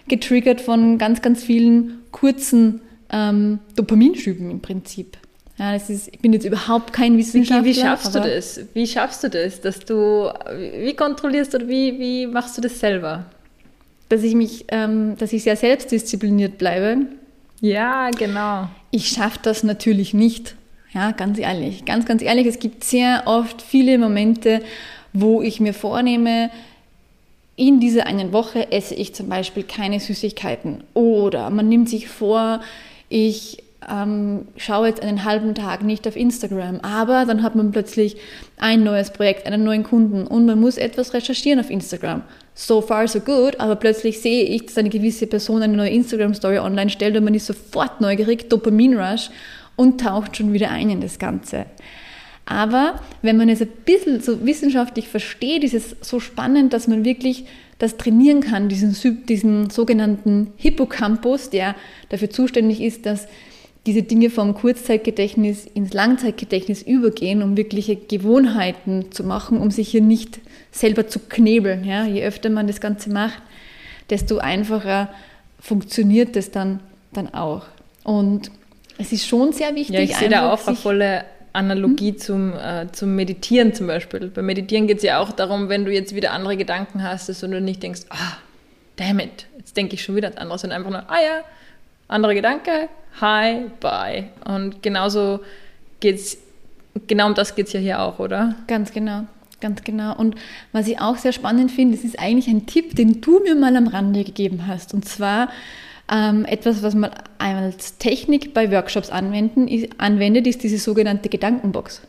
getriggert 0.07 0.61
von 0.61 0.97
ganz, 0.97 1.21
ganz 1.21 1.43
vielen 1.43 1.99
kurzen 2.11 2.81
ähm, 3.11 3.59
Dopaminschüben 3.75 4.49
im 4.49 4.61
Prinzip. 4.61 5.17
Ja, 5.57 5.73
das 5.73 5.89
ist, 5.89 6.09
ich 6.11 6.19
bin 6.19 6.33
jetzt 6.33 6.45
überhaupt 6.45 6.91
kein 6.91 7.17
Wissenschaftler. 7.17 7.63
Wie, 7.63 7.69
wie 7.69 7.79
schaffst 7.79 8.15
du 8.15 8.19
das? 8.19 8.59
Wie 8.73 8.87
schaffst 8.87 9.23
du 9.23 9.29
das, 9.29 9.61
dass 9.61 9.79
du, 9.79 10.29
wie 10.79 10.93
kontrollierst 10.93 11.53
du 11.53 11.57
oder 11.57 11.67
wie, 11.67 11.99
wie 11.99 12.27
machst 12.27 12.57
du 12.57 12.61
das 12.61 12.79
selber? 12.79 13.25
Dass 14.09 14.23
ich 14.23 14.35
mich, 14.35 14.65
ähm, 14.69 15.15
dass 15.17 15.33
ich 15.33 15.43
sehr 15.43 15.55
selbstdiszipliniert 15.55 16.57
bleibe. 16.57 17.07
Ja, 17.61 18.09
genau. 18.11 18.67
Ich 18.91 19.09
schaffe 19.09 19.39
das 19.41 19.63
natürlich 19.63 20.13
nicht. 20.13 20.55
Ja, 20.93 21.11
ganz 21.11 21.37
ehrlich. 21.39 21.85
Ganz, 21.85 22.05
ganz 22.05 22.21
ehrlich, 22.21 22.47
es 22.47 22.59
gibt 22.59 22.83
sehr 22.83 23.23
oft 23.25 23.61
viele 23.61 23.97
Momente, 23.97 24.61
wo 25.13 25.41
ich 25.41 25.59
mir 25.59 25.73
vornehme, 25.73 26.49
in 27.57 27.79
dieser 27.79 28.05
einen 28.05 28.33
Woche 28.33 28.71
esse 28.71 28.95
ich 28.95 29.13
zum 29.15 29.29
Beispiel 29.29 29.63
keine 29.63 29.99
Süßigkeiten. 29.99 30.83
Oder 30.93 31.49
man 31.49 31.69
nimmt 31.69 31.89
sich 31.89 32.07
vor, 32.07 32.61
ich 33.09 33.63
ähm, 33.89 34.47
schaue 34.57 34.87
jetzt 34.87 35.01
einen 35.01 35.23
halben 35.23 35.55
Tag 35.55 35.83
nicht 35.83 36.07
auf 36.07 36.15
Instagram, 36.15 36.79
aber 36.81 37.25
dann 37.25 37.43
hat 37.43 37.55
man 37.55 37.71
plötzlich 37.71 38.17
ein 38.57 38.83
neues 38.83 39.11
Projekt, 39.11 39.45
einen 39.45 39.63
neuen 39.63 39.83
Kunden 39.83 40.27
und 40.27 40.45
man 40.45 40.59
muss 40.59 40.77
etwas 40.77 41.13
recherchieren 41.13 41.59
auf 41.59 41.69
Instagram. 41.69 42.23
So 42.57 42.81
far, 42.81 43.05
so 43.09 43.19
good, 43.19 43.59
aber 43.59 43.75
plötzlich 43.75 44.21
sehe 44.21 44.45
ich, 44.45 44.67
dass 44.67 44.77
eine 44.77 44.89
gewisse 44.89 45.27
Person 45.27 45.61
eine 45.61 45.75
neue 45.75 45.89
Instagram-Story 45.89 46.59
online 46.59 46.89
stellt 46.89 47.17
und 47.17 47.25
man 47.25 47.33
ist 47.33 47.47
sofort 47.47 47.99
neugierig, 47.99 48.49
Dopamin-Rush 48.49 49.29
und 49.75 49.99
taucht 49.99 50.37
schon 50.37 50.53
wieder 50.53 50.71
ein 50.71 50.89
in 50.89 51.01
das 51.01 51.19
Ganze. 51.19 51.65
Aber 52.45 53.01
wenn 53.21 53.35
man 53.35 53.49
es 53.49 53.61
ein 53.61 53.67
bisschen 53.85 54.21
so 54.21 54.45
wissenschaftlich 54.45 55.09
versteht, 55.09 55.65
ist 55.65 55.73
es 55.73 55.97
so 55.99 56.21
spannend, 56.21 56.71
dass 56.71 56.87
man 56.87 57.03
wirklich 57.03 57.45
das 57.77 57.97
trainieren 57.97 58.39
kann, 58.39 58.69
diesen, 58.69 58.95
diesen 59.25 59.69
sogenannten 59.69 60.53
Hippocampus, 60.55 61.49
der 61.49 61.75
dafür 62.07 62.29
zuständig 62.29 62.81
ist, 62.81 63.05
dass 63.05 63.27
diese 63.85 64.01
Dinge 64.01 64.29
vom 64.29 64.55
Kurzzeitgedächtnis 64.55 65.65
ins 65.65 65.93
Langzeitgedächtnis 65.93 66.81
übergehen, 66.81 67.43
um 67.43 67.55
wirkliche 67.55 67.95
Gewohnheiten 67.95 69.11
zu 69.11 69.23
machen, 69.23 69.59
um 69.59 69.69
sich 69.69 69.89
hier 69.89 70.01
nicht 70.01 70.39
selber 70.71 71.07
zu 71.07 71.19
knebeln. 71.19 71.83
Ja? 71.83 72.05
Je 72.05 72.23
öfter 72.23 72.49
man 72.49 72.67
das 72.67 72.81
Ganze 72.81 73.11
macht, 73.11 73.41
desto 74.09 74.39
einfacher 74.39 75.09
funktioniert 75.59 76.35
das 76.35 76.51
dann, 76.51 76.79
dann 77.13 77.33
auch. 77.33 77.65
Und 78.03 78.51
es 78.97 79.11
ist 79.11 79.27
schon 79.27 79.53
sehr 79.53 79.75
wichtig. 79.75 79.95
Ja, 79.95 80.01
ich 80.01 80.15
sehe 80.15 80.29
da 80.29 80.51
auch 80.51 80.65
eine 80.65 80.75
volle 80.75 81.25
Analogie 81.53 82.11
hm? 82.11 82.17
zum, 82.17 82.53
äh, 82.53 82.87
zum 82.91 83.15
Meditieren 83.15 83.73
zum 83.73 83.87
Beispiel. 83.87 84.27
Beim 84.27 84.45
Meditieren 84.45 84.87
geht 84.87 84.97
es 84.97 85.03
ja 85.03 85.19
auch 85.19 85.31
darum, 85.31 85.69
wenn 85.69 85.85
du 85.85 85.91
jetzt 85.91 86.15
wieder 86.15 86.31
andere 86.31 86.57
Gedanken 86.57 87.03
hast, 87.03 87.29
dass 87.29 87.39
du 87.39 87.47
nicht 87.47 87.83
denkst, 87.83 88.01
ah, 88.09 88.37
damn 88.95 89.19
it, 89.19 89.47
jetzt 89.57 89.77
denke 89.77 89.95
ich 89.95 90.03
schon 90.03 90.15
wieder 90.15 90.29
an 90.29 90.37
anderes, 90.37 90.61
sondern 90.61 90.79
einfach 90.79 90.91
nur, 90.91 91.09
ah 91.09 91.21
ja, 91.21 91.43
anderer 92.07 92.33
Gedanke, 92.33 92.89
hi, 93.19 93.65
bye. 93.79 94.29
Und 94.45 94.83
genauso 94.83 95.39
geht's, 95.99 96.37
genau 97.07 97.27
um 97.27 97.33
das 97.33 97.55
geht 97.55 97.67
es 97.67 97.73
ja 97.73 97.79
hier 97.79 98.01
auch, 98.01 98.19
oder? 98.19 98.55
Ganz 98.67 98.91
genau. 98.91 99.25
Ganz 99.61 99.83
genau. 99.83 100.15
Und 100.15 100.35
was 100.73 100.87
ich 100.87 100.99
auch 100.99 101.17
sehr 101.17 101.31
spannend 101.31 101.71
finde, 101.71 101.95
das 101.95 102.05
ist 102.05 102.19
eigentlich 102.19 102.47
ein 102.47 102.65
Tipp, 102.65 102.95
den 102.95 103.21
du 103.21 103.39
mir 103.39 103.55
mal 103.55 103.75
am 103.75 103.87
Rande 103.87 104.23
gegeben 104.23 104.67
hast. 104.67 104.93
Und 104.93 105.05
zwar 105.05 105.49
ähm, 106.11 106.45
etwas, 106.45 106.83
was 106.83 106.93
man 106.93 107.11
als 107.39 107.97
Technik 107.97 108.53
bei 108.53 108.71
Workshops 108.71 109.09
anwenden, 109.09 109.67
ist, 109.67 109.89
anwendet, 109.97 110.45
ist 110.45 110.61
diese 110.63 110.77
sogenannte 110.77 111.29
Gedankenbox. 111.29 112.01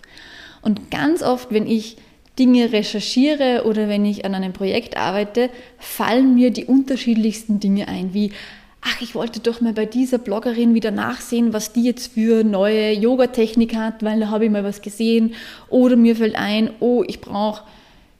Und 0.60 0.90
ganz 0.90 1.22
oft, 1.22 1.52
wenn 1.52 1.66
ich 1.66 1.96
Dinge 2.38 2.72
recherchiere 2.72 3.62
oder 3.64 3.88
wenn 3.88 4.04
ich 4.04 4.24
an 4.24 4.34
einem 4.34 4.52
Projekt 4.52 4.96
arbeite, 4.96 5.48
fallen 5.78 6.34
mir 6.34 6.50
die 6.50 6.66
unterschiedlichsten 6.66 7.60
Dinge 7.60 7.88
ein, 7.88 8.12
wie 8.12 8.32
ach, 8.86 9.00
ich 9.00 9.14
wollte 9.14 9.40
doch 9.40 9.60
mal 9.60 9.72
bei 9.72 9.84
dieser 9.84 10.18
Bloggerin 10.18 10.74
wieder 10.74 10.92
nachsehen, 10.92 11.52
was 11.52 11.72
die 11.72 11.82
jetzt 11.82 12.12
für 12.12 12.44
neue 12.44 12.92
Yoga-Technik 12.92 13.74
hat, 13.74 14.02
weil 14.04 14.20
da 14.20 14.30
habe 14.30 14.44
ich 14.44 14.50
mal 14.50 14.62
was 14.62 14.80
gesehen. 14.80 15.34
Oder 15.68 15.96
mir 15.96 16.14
fällt 16.14 16.36
ein, 16.36 16.70
oh, 16.78 17.02
ich 17.06 17.20
brauche, 17.20 17.64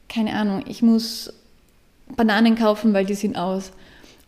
keine 0.09 0.35
Ahnung, 0.35 0.65
ich 0.67 0.83
muss 0.83 1.33
Bananen 2.17 2.57
kaufen, 2.57 2.93
weil 2.95 3.07
die 3.07 3.15
sind 3.15 3.37
aus. 3.37 3.71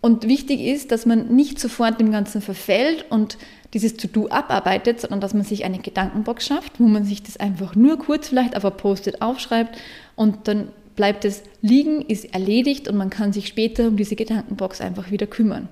Und 0.01 0.29
wichtig 0.29 0.61
ist, 0.61 0.93
dass 0.93 1.07
man 1.07 1.35
nicht 1.35 1.59
sofort 1.59 1.99
dem 1.99 2.13
Ganzen 2.13 2.41
verfällt 2.41 3.05
und 3.11 3.37
dieses 3.75 3.97
To-Do 3.97 4.29
abarbeitet, 4.29 5.01
sondern 5.01 5.21
dass 5.21 5.35
man 5.35 5.43
sich 5.43 5.65
eine 5.65 5.81
Gedankenbox 5.81 6.47
schafft, 6.47 6.79
wo 6.79 6.85
man 6.85 7.05
sich 7.05 7.23
das 7.23 7.37
einfach 7.37 7.75
nur 7.75 7.99
kurz 7.99 8.29
vielleicht 8.29 8.57
auf 8.57 8.65
ein 8.65 8.77
Post-it 8.77 9.21
aufschreibt 9.23 9.77
und 10.15 10.47
dann 10.47 10.69
bleibt 10.95 11.25
es 11.25 11.43
liegen, 11.63 12.03
ist 12.03 12.33
erledigt 12.33 12.89
und 12.89 12.97
man 12.97 13.11
kann 13.11 13.33
sich 13.33 13.49
später 13.49 13.89
um 13.89 13.97
diese 13.97 14.15
Gedankenbox 14.15 14.81
einfach 14.81 15.11
wieder 15.11 15.27
kümmern 15.27 15.69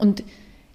und 0.00 0.24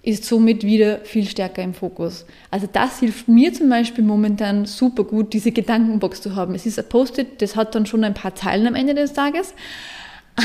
ist 0.06 0.24
somit 0.24 0.62
wieder 0.62 1.00
viel 1.00 1.28
stärker 1.28 1.62
im 1.62 1.74
Fokus. 1.74 2.26
Also 2.52 2.68
das 2.72 3.00
hilft 3.00 3.26
mir 3.26 3.52
zum 3.52 3.68
Beispiel 3.68 4.04
momentan 4.04 4.64
super 4.64 5.02
gut, 5.02 5.32
diese 5.32 5.50
Gedankenbox 5.50 6.22
zu 6.22 6.36
haben. 6.36 6.54
Es 6.54 6.64
ist 6.64 6.78
ein 6.78 6.88
Post-it, 6.88 7.42
das 7.42 7.56
hat 7.56 7.74
dann 7.74 7.86
schon 7.86 8.04
ein 8.04 8.14
paar 8.14 8.36
Zeilen 8.36 8.68
am 8.68 8.76
Ende 8.76 8.94
des 8.94 9.14
Tages, 9.14 9.52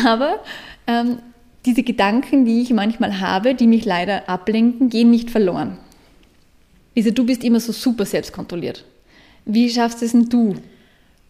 aber 0.04 0.40
ähm, 0.88 1.20
diese 1.66 1.84
Gedanken, 1.84 2.44
die 2.46 2.64
ich 2.64 2.72
manchmal 2.72 3.20
habe, 3.20 3.54
die 3.54 3.68
mich 3.68 3.86
leider 3.86 4.28
ablenken, 4.28 4.90
gehen 4.90 5.12
nicht 5.12 5.30
verloren. 5.30 5.78
Lisa, 6.96 7.12
du 7.12 7.24
bist 7.24 7.44
immer 7.44 7.60
so 7.60 7.72
super 7.72 8.06
selbstkontrolliert. 8.06 8.84
Wie 9.46 9.70
schaffst 9.70 10.02
es 10.02 10.14
denn 10.14 10.28
du? 10.28 10.56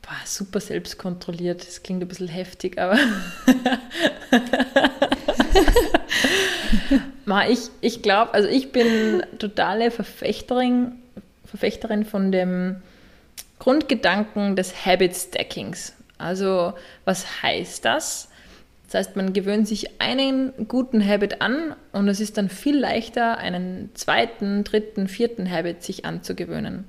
Boah, 0.01 0.21
super 0.25 0.61
selbstkontrolliert, 0.61 1.67
das 1.67 1.83
klingt 1.83 2.01
ein 2.01 2.07
bisschen 2.07 2.29
heftig, 2.29 2.79
aber 2.79 2.97
ich 7.47 7.69
ich 7.81 8.01
glaube, 8.01 8.33
also 8.33 8.47
ich 8.47 8.71
bin 8.71 9.23
totale 9.39 9.91
Verfechterin, 9.91 10.93
Verfechterin 11.45 12.05
von 12.05 12.31
dem 12.31 12.77
Grundgedanken 13.59 14.55
des 14.55 14.85
Habit 14.85 15.15
Stackings. 15.15 15.93
Also 16.17 16.73
was 17.05 17.43
heißt 17.43 17.85
das? 17.85 18.29
Das 18.91 19.07
heißt, 19.07 19.15
man 19.15 19.31
gewöhnt 19.31 19.69
sich 19.69 20.01
einen 20.01 20.51
guten 20.67 21.05
Habit 21.05 21.41
an 21.41 21.75
und 21.93 22.09
es 22.09 22.19
ist 22.19 22.37
dann 22.37 22.49
viel 22.49 22.77
leichter, 22.77 23.37
einen 23.37 23.89
zweiten, 23.93 24.65
dritten, 24.65 25.07
vierten 25.07 25.49
Habit 25.49 25.81
sich 25.81 26.03
anzugewöhnen. 26.03 26.83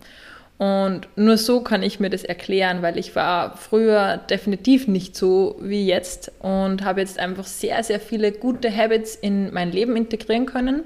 Und 0.62 1.09
nur 1.16 1.38
so 1.38 1.61
kann 1.61 1.83
ich 1.83 1.98
mir 1.98 2.09
das 2.09 2.22
erklären, 2.22 2.83
weil 2.83 2.96
ich 2.96 3.16
war 3.16 3.57
früher 3.57 4.18
definitiv 4.31 4.87
nicht 4.87 5.16
so 5.16 5.57
wie 5.61 5.85
jetzt 5.85 6.31
und 6.38 6.85
habe 6.85 7.01
jetzt 7.01 7.18
einfach 7.18 7.46
sehr, 7.46 7.83
sehr 7.83 7.98
viele 7.98 8.31
gute 8.31 8.72
Habits 8.72 9.16
in 9.16 9.53
mein 9.53 9.72
Leben 9.72 9.96
integrieren 9.96 10.46
können 10.46 10.85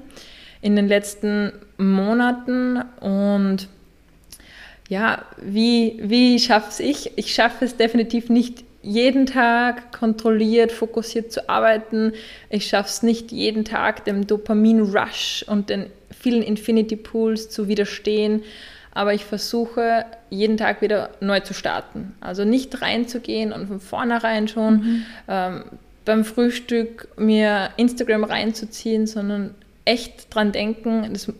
in 0.63 0.75
den 0.75 0.87
letzten 0.87 1.51
Monaten. 1.77 2.81
Und 3.01 3.67
ja, 4.89 5.23
wie, 5.43 5.99
wie 6.01 6.39
schaffe 6.39 6.69
es 6.71 6.79
ich? 6.79 7.11
Ich 7.15 7.35
schaffe 7.35 7.63
es 7.63 7.77
definitiv 7.77 8.31
nicht 8.31 8.63
jeden 8.81 9.27
Tag 9.27 9.91
kontrolliert, 9.91 10.71
fokussiert 10.71 11.31
zu 11.31 11.49
arbeiten. 11.49 12.13
Ich 12.49 12.65
schaffe 12.65 12.89
es 12.89 13.03
nicht 13.03 13.31
jeden 13.31 13.63
Tag 13.63 14.05
dem 14.05 14.25
Dopamin-Rush 14.25 15.45
und 15.47 15.69
den 15.69 15.85
vielen 16.19 16.41
Infinity 16.41 16.95
Pools 16.95 17.51
zu 17.51 17.67
widerstehen. 17.67 18.41
Aber 18.97 19.13
ich 19.13 19.25
versuche 19.25 20.05
jeden 20.31 20.57
Tag 20.57 20.81
wieder 20.81 21.11
neu 21.19 21.39
zu 21.41 21.53
starten. 21.53 22.15
Also 22.19 22.45
nicht 22.45 22.81
reinzugehen 22.81 23.53
und 23.53 23.67
von 23.67 23.79
vornherein 23.79 24.47
schon 24.47 24.73
mhm. 24.73 25.05
ähm, 25.27 25.63
beim 26.03 26.25
Frühstück 26.25 27.07
mir 27.15 27.69
Instagram 27.77 28.23
reinzuziehen, 28.23 29.05
sondern 29.05 29.53
echt 29.85 30.33
dran 30.33 30.51
denken, 30.51 31.13
das, 31.13 31.31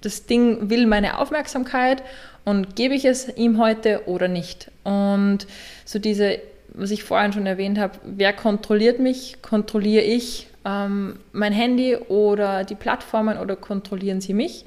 das 0.00 0.26
Ding 0.26 0.70
will 0.70 0.86
meine 0.86 1.18
Aufmerksamkeit 1.18 2.02
und 2.44 2.74
gebe 2.74 2.94
ich 2.94 3.04
es 3.04 3.28
ihm 3.36 3.58
heute 3.58 4.02
oder 4.06 4.26
nicht. 4.26 4.72
Und 4.82 5.46
so 5.84 6.00
diese 6.00 6.40
was 6.74 6.90
ich 6.90 7.04
vorhin 7.04 7.32
schon 7.32 7.46
erwähnt 7.46 7.78
habe, 7.78 7.98
wer 8.04 8.32
kontrolliert 8.32 8.98
mich? 8.98 9.40
Kontrolliere 9.42 10.02
ich 10.02 10.48
ähm, 10.64 11.20
mein 11.32 11.52
Handy 11.52 11.96
oder 11.96 12.64
die 12.64 12.74
Plattformen 12.74 13.38
oder 13.38 13.54
kontrollieren 13.54 14.20
sie 14.20 14.34
mich? 14.34 14.64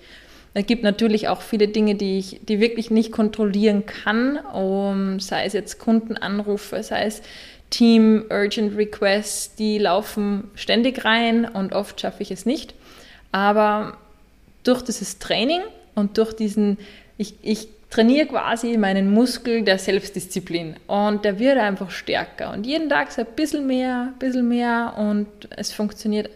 Es 0.53 0.65
gibt 0.65 0.83
natürlich 0.83 1.27
auch 1.27 1.41
viele 1.41 1.67
Dinge, 1.67 1.95
die 1.95 2.17
ich 2.17 2.39
die 2.47 2.59
wirklich 2.59 2.89
nicht 2.89 3.11
kontrollieren 3.11 3.85
kann, 3.85 4.37
um, 4.37 5.19
sei 5.19 5.45
es 5.45 5.53
jetzt 5.53 5.79
Kundenanrufe, 5.79 6.81
sei 6.81 7.03
es 7.03 7.21
Team 7.69 8.25
Urgent 8.29 8.77
Requests, 8.77 9.55
die 9.55 9.77
laufen 9.77 10.49
ständig 10.55 11.03
rein 11.05 11.45
und 11.45 11.73
oft 11.73 11.99
schaffe 11.99 12.23
ich 12.23 12.31
es 12.31 12.45
nicht. 12.45 12.73
Aber 13.31 13.97
durch 14.63 14.81
dieses 14.81 15.19
Training 15.19 15.61
und 15.95 16.17
durch 16.17 16.33
diesen, 16.33 16.77
ich, 17.17 17.35
ich 17.41 17.67
trainiere 17.89 18.27
quasi 18.27 18.77
meinen 18.77 19.11
Muskel 19.11 19.63
der 19.63 19.79
Selbstdisziplin 19.79 20.75
und 20.87 21.23
der 21.25 21.39
wird 21.39 21.57
einfach 21.57 21.89
stärker 21.91 22.53
und 22.53 22.65
jeden 22.65 22.89
Tag 22.89 23.11
so 23.11 23.21
ein 23.21 23.27
bisschen 23.35 23.67
mehr, 23.67 24.13
ein 24.13 24.19
bisschen 24.19 24.47
mehr 24.47 24.93
und 24.97 25.27
es 25.55 25.71
funktioniert 25.71 26.29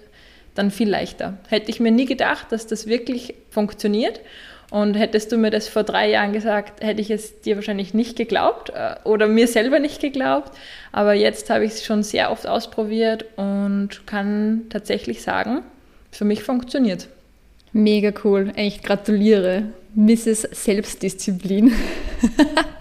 dann 0.61 0.71
viel 0.71 0.89
leichter. 0.89 1.37
Hätte 1.49 1.71
ich 1.71 1.79
mir 1.79 1.91
nie 1.91 2.05
gedacht, 2.05 2.51
dass 2.51 2.67
das 2.67 2.85
wirklich 2.85 3.33
funktioniert 3.49 4.21
und 4.69 4.93
hättest 4.93 5.31
du 5.31 5.37
mir 5.37 5.49
das 5.49 5.67
vor 5.67 5.83
drei 5.83 6.11
Jahren 6.11 6.33
gesagt, 6.33 6.83
hätte 6.83 7.01
ich 7.01 7.09
es 7.09 7.41
dir 7.41 7.55
wahrscheinlich 7.55 7.95
nicht 7.95 8.15
geglaubt 8.15 8.69
äh, 8.69 8.95
oder 9.03 9.27
mir 9.27 9.47
selber 9.47 9.79
nicht 9.79 9.99
geglaubt, 9.99 10.51
aber 10.91 11.13
jetzt 11.13 11.49
habe 11.49 11.65
ich 11.65 11.71
es 11.73 11.83
schon 11.83 12.03
sehr 12.03 12.31
oft 12.31 12.45
ausprobiert 12.45 13.25
und 13.37 14.05
kann 14.05 14.63
tatsächlich 14.69 15.23
sagen, 15.23 15.63
für 16.11 16.25
mich 16.25 16.43
funktioniert. 16.43 17.07
Mega 17.73 18.11
cool, 18.23 18.51
echt 18.55 18.83
gratuliere. 18.83 19.63
Mrs. 19.95 20.41
Selbstdisziplin. 20.51 21.73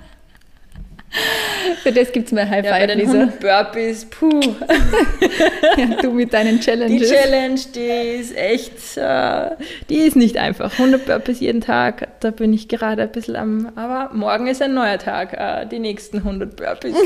Für 1.82 1.92
das 1.92 2.12
gibt 2.12 2.26
es 2.26 2.32
mal 2.32 2.48
High 2.48 2.66
Five, 2.66 2.80
ja, 2.80 2.86
bei 2.86 2.94
Lisa. 2.94 3.32
Burpees, 3.40 4.04
puh. 4.04 4.28
ja, 5.76 5.86
du 6.02 6.12
mit 6.12 6.32
deinen 6.32 6.60
Challenges. 6.60 7.08
Die 7.08 7.14
Challenge, 7.14 7.60
die 7.74 8.20
ist 8.20 8.36
echt, 8.36 8.96
äh, 8.96 9.50
die 9.88 9.96
ist 9.96 10.16
nicht 10.16 10.36
einfach. 10.36 10.72
100 10.78 11.06
Burpees 11.06 11.40
jeden 11.40 11.62
Tag, 11.62 12.08
da 12.20 12.30
bin 12.30 12.52
ich 12.52 12.68
gerade 12.68 13.02
ein 13.02 13.12
bisschen 13.12 13.36
am, 13.36 13.72
aber 13.76 14.14
morgen 14.14 14.46
ist 14.46 14.60
ein 14.60 14.74
neuer 14.74 14.98
Tag, 14.98 15.32
äh, 15.32 15.66
die 15.66 15.78
nächsten 15.78 16.18
100 16.18 16.54
Burpees. 16.54 16.94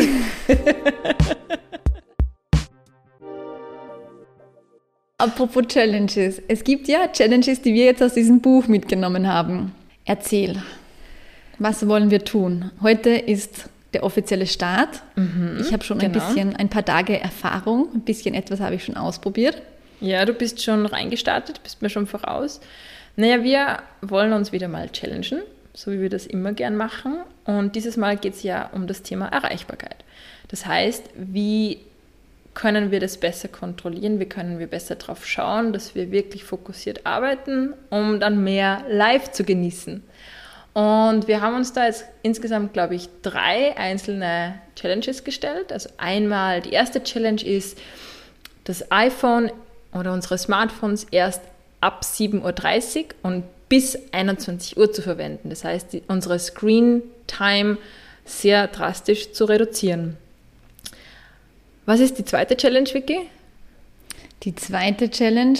Apropos 5.18 5.68
Challenges. 5.68 6.42
Es 6.48 6.64
gibt 6.64 6.88
ja 6.88 7.06
Challenges, 7.12 7.62
die 7.62 7.72
wir 7.72 7.84
jetzt 7.84 8.02
aus 8.02 8.14
diesem 8.14 8.40
Buch 8.40 8.66
mitgenommen 8.66 9.32
haben. 9.32 9.72
Erzähl, 10.04 10.60
was 11.58 11.86
wollen 11.86 12.10
wir 12.10 12.24
tun? 12.24 12.72
Heute 12.82 13.10
ist 13.10 13.70
der 13.94 14.02
offizielle 14.02 14.46
Start. 14.46 15.02
Mhm, 15.16 15.58
ich 15.60 15.72
habe 15.72 15.84
schon 15.84 15.98
genau. 15.98 16.20
ein 16.20 16.26
bisschen, 16.26 16.56
ein 16.56 16.68
paar 16.68 16.84
Tage 16.84 17.18
Erfahrung, 17.18 17.88
ein 17.94 18.00
bisschen 18.00 18.34
etwas 18.34 18.60
habe 18.60 18.74
ich 18.74 18.84
schon 18.84 18.96
ausprobiert. 18.96 19.62
Ja, 20.00 20.24
du 20.24 20.34
bist 20.34 20.62
schon 20.62 20.86
reingestartet, 20.86 21.62
bist 21.62 21.80
mir 21.80 21.88
schon 21.88 22.06
voraus. 22.06 22.60
Naja, 23.16 23.42
wir 23.42 23.78
wollen 24.02 24.32
uns 24.32 24.52
wieder 24.52 24.68
mal 24.68 24.90
challengen, 24.90 25.42
so 25.72 25.92
wie 25.92 26.00
wir 26.00 26.10
das 26.10 26.26
immer 26.26 26.52
gern 26.52 26.76
machen. 26.76 27.18
Und 27.44 27.76
dieses 27.76 27.96
Mal 27.96 28.16
geht 28.16 28.34
es 28.34 28.42
ja 28.42 28.70
um 28.72 28.86
das 28.86 29.02
Thema 29.02 29.28
Erreichbarkeit. 29.28 29.96
Das 30.48 30.66
heißt, 30.66 31.10
wie 31.16 31.78
können 32.54 32.90
wir 32.90 33.00
das 33.00 33.18
besser 33.18 33.48
kontrollieren, 33.48 34.20
wie 34.20 34.26
können 34.26 34.58
wir 34.58 34.68
besser 34.68 34.94
darauf 34.94 35.26
schauen, 35.26 35.72
dass 35.72 35.94
wir 35.94 36.10
wirklich 36.10 36.44
fokussiert 36.44 37.04
arbeiten, 37.04 37.74
um 37.90 38.20
dann 38.20 38.44
mehr 38.44 38.84
live 38.88 39.32
zu 39.32 39.44
genießen. 39.44 40.02
Und 40.74 41.28
wir 41.28 41.40
haben 41.40 41.54
uns 41.54 41.72
da 41.72 41.86
jetzt 41.86 42.04
insgesamt, 42.22 42.72
glaube 42.72 42.96
ich, 42.96 43.08
drei 43.22 43.76
einzelne 43.76 44.58
Challenges 44.74 45.22
gestellt. 45.22 45.72
Also 45.72 45.88
einmal, 45.98 46.60
die 46.60 46.72
erste 46.72 47.02
Challenge 47.02 47.42
ist, 47.42 47.78
das 48.64 48.90
iPhone 48.90 49.52
oder 49.92 50.12
unsere 50.12 50.36
Smartphones 50.36 51.04
erst 51.10 51.42
ab 51.80 52.02
7.30 52.02 52.98
Uhr 52.98 53.04
und 53.22 53.44
bis 53.68 53.96
21 54.12 54.76
Uhr 54.76 54.92
zu 54.92 55.00
verwenden. 55.00 55.50
Das 55.50 55.64
heißt, 55.64 55.92
die, 55.92 56.02
unsere 56.08 56.38
Screen 56.40 57.02
Time 57.28 57.78
sehr 58.24 58.66
drastisch 58.66 59.32
zu 59.32 59.44
reduzieren. 59.44 60.16
Was 61.86 62.00
ist 62.00 62.18
die 62.18 62.24
zweite 62.24 62.56
Challenge, 62.56 62.88
Vicky? 62.92 63.20
Die 64.42 64.54
zweite 64.54 65.10
Challenge, 65.10 65.58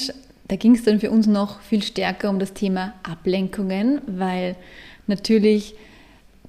da 0.49 0.57
ging 0.57 0.75
es 0.75 0.83
dann 0.83 1.01
für 1.01 1.11
uns 1.11 1.27
noch 1.27 1.61
viel 1.61 1.83
stärker 1.83 2.31
um 2.31 2.39
das 2.39 2.53
Thema 2.55 2.95
Ablenkungen, 3.03 4.01
weil 4.07 4.57
natürlich 5.07 5.75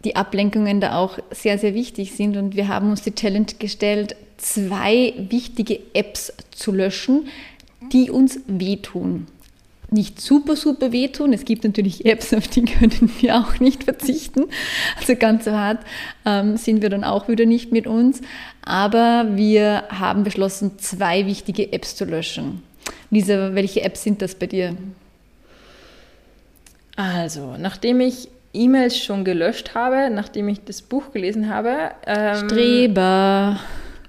die 0.03 0.15
Ablenkungen 0.15 0.81
da 0.81 0.97
auch 0.97 1.17
sehr, 1.31 1.57
sehr 1.57 1.73
wichtig 1.73 2.13
sind. 2.13 2.37
Und 2.37 2.55
wir 2.55 2.67
haben 2.67 2.89
uns 2.89 3.01
die 3.01 3.15
Challenge 3.15 3.47
gestellt, 3.57 4.15
zwei 4.37 5.13
wichtige 5.29 5.79
Apps 5.93 6.33
zu 6.51 6.71
löschen, 6.71 7.27
die 7.91 8.09
uns 8.09 8.39
wehtun 8.47 9.27
nicht 9.91 10.21
super, 10.21 10.55
super 10.55 10.91
wehtun. 10.91 11.33
Es 11.33 11.45
gibt 11.45 11.63
natürlich 11.63 12.05
Apps, 12.05 12.33
auf 12.33 12.47
die 12.47 12.61
können 12.65 13.11
wir 13.19 13.37
auch 13.37 13.59
nicht 13.59 13.85
verzichten. 13.85 14.45
Also 14.99 15.15
ganz 15.15 15.45
so 15.45 15.51
hart 15.51 15.79
ähm, 16.25 16.57
sind 16.57 16.81
wir 16.81 16.89
dann 16.89 17.03
auch 17.03 17.27
wieder 17.27 17.45
nicht 17.45 17.71
mit 17.71 17.87
uns. 17.87 18.21
Aber 18.63 19.27
wir 19.31 19.83
haben 19.89 20.23
beschlossen, 20.23 20.77
zwei 20.79 21.25
wichtige 21.25 21.71
Apps 21.71 21.95
zu 21.95 22.05
löschen. 22.05 22.63
Lisa, 23.09 23.55
welche 23.55 23.81
Apps 23.81 24.03
sind 24.03 24.21
das 24.21 24.35
bei 24.35 24.47
dir? 24.47 24.75
Also, 26.95 27.55
nachdem 27.57 27.99
ich 27.99 28.29
E-Mails 28.55 28.97
schon 28.97 29.23
gelöscht 29.23 29.75
habe, 29.75 30.09
nachdem 30.09 30.47
ich 30.47 30.63
das 30.63 30.81
Buch 30.81 31.11
gelesen 31.11 31.49
habe. 31.49 31.91
Ähm, 32.07 32.49
Streber. 32.49 33.59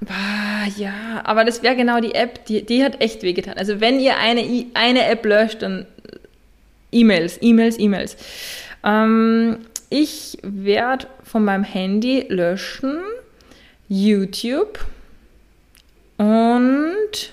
Ah, 0.09 0.69
ja, 0.77 1.23
aber 1.25 1.45
das 1.45 1.63
wäre 1.63 1.75
genau 1.75 2.01
die 2.01 2.15
App, 2.15 2.45
die, 2.47 2.65
die 2.65 2.85
hat 2.85 3.01
echt 3.01 3.23
wehgetan. 3.23 3.55
Also 3.57 3.81
wenn 3.81 3.99
ihr 3.99 4.17
eine, 4.19 4.67
eine 4.75 5.07
App 5.07 5.25
löscht, 5.25 5.63
dann 5.63 5.87
E-Mails, 6.93 7.39
E-Mails, 7.41 7.79
E-Mails. 7.79 8.17
Ähm, 8.85 9.59
ich 9.91 10.39
werde 10.43 11.07
von 11.23 11.45
meinem 11.45 11.65
Handy 11.65 12.27
löschen 12.29 13.01
YouTube 13.89 14.85
und 16.19 17.33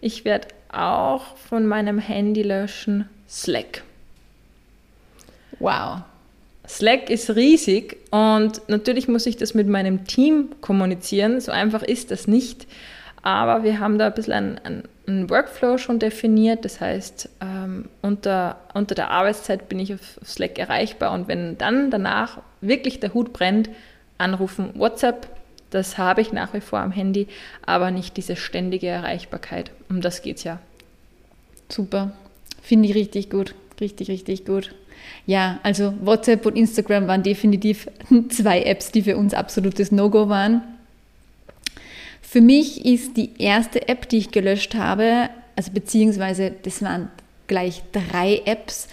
ich 0.00 0.24
werde 0.24 0.48
auch 0.72 1.36
von 1.36 1.66
meinem 1.66 1.98
Handy 1.98 2.42
löschen 2.42 3.08
Slack. 3.28 3.82
Wow. 5.58 6.02
Slack 6.68 7.10
ist 7.10 7.34
riesig 7.34 7.96
und 8.10 8.62
natürlich 8.68 9.08
muss 9.08 9.26
ich 9.26 9.36
das 9.36 9.54
mit 9.54 9.66
meinem 9.66 10.06
Team 10.06 10.50
kommunizieren. 10.60 11.40
So 11.40 11.52
einfach 11.52 11.82
ist 11.82 12.10
das 12.10 12.26
nicht. 12.26 12.66
Aber 13.22 13.64
wir 13.64 13.80
haben 13.80 13.98
da 13.98 14.06
ein 14.06 14.14
bisschen 14.14 14.58
einen, 14.58 14.84
einen 15.06 15.30
Workflow 15.30 15.78
schon 15.78 15.98
definiert. 15.98 16.64
Das 16.64 16.80
heißt, 16.80 17.28
ähm, 17.40 17.88
unter, 18.02 18.58
unter 18.72 18.94
der 18.94 19.10
Arbeitszeit 19.10 19.68
bin 19.68 19.78
ich 19.78 19.92
auf, 19.92 20.18
auf 20.20 20.28
Slack 20.28 20.58
erreichbar 20.58 21.12
und 21.12 21.28
wenn 21.28 21.58
dann 21.58 21.90
danach 21.90 22.38
wirklich 22.60 23.00
der 23.00 23.12
Hut 23.14 23.32
brennt, 23.32 23.68
anrufen 24.18 24.70
WhatsApp. 24.74 25.28
Das 25.70 25.98
habe 25.98 26.20
ich 26.20 26.32
nach 26.32 26.52
wie 26.52 26.60
vor 26.60 26.80
am 26.80 26.90
Handy, 26.90 27.28
aber 27.64 27.90
nicht 27.90 28.16
diese 28.16 28.36
ständige 28.36 28.88
Erreichbarkeit. 28.88 29.70
Um 29.88 30.00
das 30.00 30.22
geht 30.22 30.38
es 30.38 30.44
ja. 30.44 30.58
Super. 31.68 32.12
Finde 32.60 32.88
ich 32.88 32.94
richtig 32.94 33.30
gut. 33.30 33.54
Richtig, 33.80 34.08
richtig 34.08 34.44
gut. 34.44 34.74
Ja, 35.26 35.60
also 35.62 35.94
WhatsApp 36.02 36.46
und 36.46 36.56
Instagram 36.56 37.06
waren 37.06 37.22
definitiv 37.22 37.88
zwei 38.30 38.62
Apps, 38.62 38.92
die 38.92 39.02
für 39.02 39.16
uns 39.16 39.34
absolutes 39.34 39.92
No-Go 39.92 40.28
waren. 40.28 40.62
Für 42.22 42.40
mich 42.40 42.84
ist 42.84 43.16
die 43.16 43.30
erste 43.38 43.88
App, 43.88 44.08
die 44.08 44.18
ich 44.18 44.30
gelöscht 44.30 44.74
habe, 44.74 45.30
also 45.56 45.72
beziehungsweise 45.72 46.52
das 46.62 46.80
waren 46.82 47.10
gleich 47.48 47.82
drei 47.92 48.42
Apps. 48.44 48.88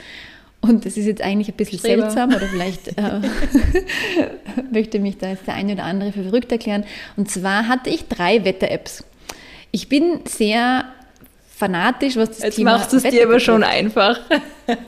Und 0.60 0.86
das 0.86 0.98
ist 0.98 1.06
jetzt 1.06 1.22
eigentlich 1.22 1.50
ein 1.50 1.56
bisschen 1.56 1.80
Selber. 1.80 2.04
seltsam 2.04 2.30
oder 2.32 2.48
vielleicht 2.48 2.98
äh, 2.98 3.22
möchte 4.72 5.00
mich 5.00 5.18
da 5.18 5.30
jetzt 5.30 5.46
der 5.46 5.54
eine 5.54 5.74
oder 5.74 5.84
andere 5.84 6.12
für 6.12 6.24
verrückt 6.24 6.52
erklären. 6.52 6.84
Und 7.16 7.30
zwar 7.30 7.68
hatte 7.68 7.90
ich 7.92 8.08
drei 8.08 8.44
Wetter-Apps. 8.44 9.04
Ich 9.72 9.88
bin 9.88 10.22
sehr 10.26 10.86
fanatisch, 11.58 12.16
was 12.16 12.30
das 12.30 12.40
Jetzt 12.40 12.56
Thema 12.56 12.74
machst 12.74 12.94
du 12.94 12.98
es 12.98 13.04
dir 13.04 13.26
aber 13.26 13.40
schon 13.40 13.64
einfach. 13.64 14.20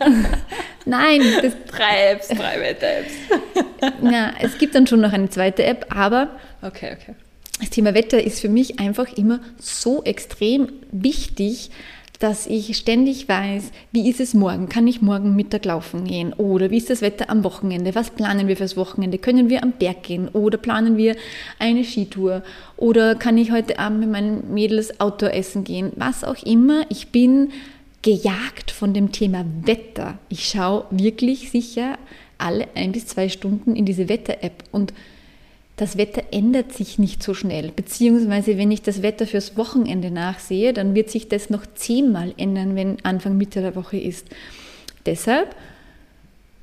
Nein. 0.86 1.22
Das 1.42 1.54
drei 1.72 2.12
Apps, 2.12 2.28
drei 2.28 2.60
Wetter-Apps. 2.60 3.14
ja, 4.12 4.34
es 4.40 4.58
gibt 4.58 4.76
dann 4.76 4.86
schon 4.86 5.02
noch 5.02 5.14
eine 5.14 5.30
zweite 5.30 5.64
App, 5.64 5.88
aber 5.90 6.30
okay, 6.62 6.96
okay. 7.00 7.16
das 7.60 7.72
Thema 7.72 7.94
Wetter 7.94 8.24
ist 8.24 8.40
für 8.40 8.50
mich 8.50 8.80
einfach 8.80 9.12
immer 9.18 9.40
so 9.58 10.04
extrem 10.04 10.70
wichtig, 10.92 11.72
dass 12.20 12.48
ich 12.48 12.76
ständig 12.76 13.30
weiß, 13.30 13.72
wie 13.94 14.10
ist 14.10 14.20
es 14.20 14.34
morgen? 14.34 14.68
Kann 14.68 14.88
ich 14.88 15.02
morgen 15.02 15.38
Mittag 15.38 15.64
laufen 15.64 16.04
gehen? 16.04 16.34
Oder 16.34 16.70
wie 16.70 16.78
ist 16.78 16.90
das 16.90 17.02
Wetter 17.02 17.30
am 17.30 17.46
Wochenende? 17.46 17.96
Was 17.96 18.10
planen 18.10 18.50
wir 18.50 18.58
fürs 18.58 18.76
Wochenende? 18.76 19.18
Können 19.18 19.50
wir 19.50 19.64
am 19.64 19.72
Berg 19.72 20.04
gehen? 20.04 20.28
Oder 20.28 20.58
planen 20.58 20.98
wir 20.98 21.16
eine 21.60 21.86
Skitour? 21.86 22.44
Oder 22.76 23.16
kann 23.16 23.38
ich 23.38 23.52
heute 23.52 23.80
Abend 23.80 24.02
mit 24.02 24.12
meinen 24.12 24.54
Mädels 24.54 25.00
Outdoor 25.00 25.34
essen 25.34 25.64
gehen? 25.64 25.94
Was 25.96 26.26
auch 26.26 26.44
immer. 26.44 26.86
Ich 26.90 27.08
bin 27.08 27.52
gejagt 28.02 28.72
von 28.72 28.94
dem 28.94 29.14
Thema 29.14 29.46
Wetter. 29.64 30.18
Ich 30.28 30.50
schaue 30.50 30.86
wirklich 30.92 31.52
sicher 31.52 31.98
alle 32.38 32.68
ein 32.76 32.92
bis 32.92 33.08
zwei 33.08 33.30
Stunden 33.30 33.76
in 33.76 33.86
diese 33.86 34.10
Wetter-App 34.10 34.64
und 34.72 34.94
das 35.80 35.98
Wetter 35.98 36.24
ändert 36.32 36.74
sich 36.74 37.00
nicht 37.00 37.24
so 37.24 37.34
schnell. 37.34 37.72
Beziehungsweise, 37.74 38.58
wenn 38.58 38.70
ich 38.70 38.82
das 38.82 39.02
Wetter 39.02 39.26
fürs 39.26 39.56
Wochenende 39.56 40.12
nachsehe, 40.12 40.74
dann 40.74 40.94
wird 40.94 41.10
sich 41.10 41.30
das 41.30 41.50
noch 41.50 41.66
zehnmal 41.74 42.34
ändern, 42.36 42.76
wenn 42.76 42.98
Anfang 43.04 43.38
Mitte 43.38 43.62
der 43.62 43.78
Woche 43.78 43.98
ist. 43.98 44.28
Deshalb, 45.06 45.56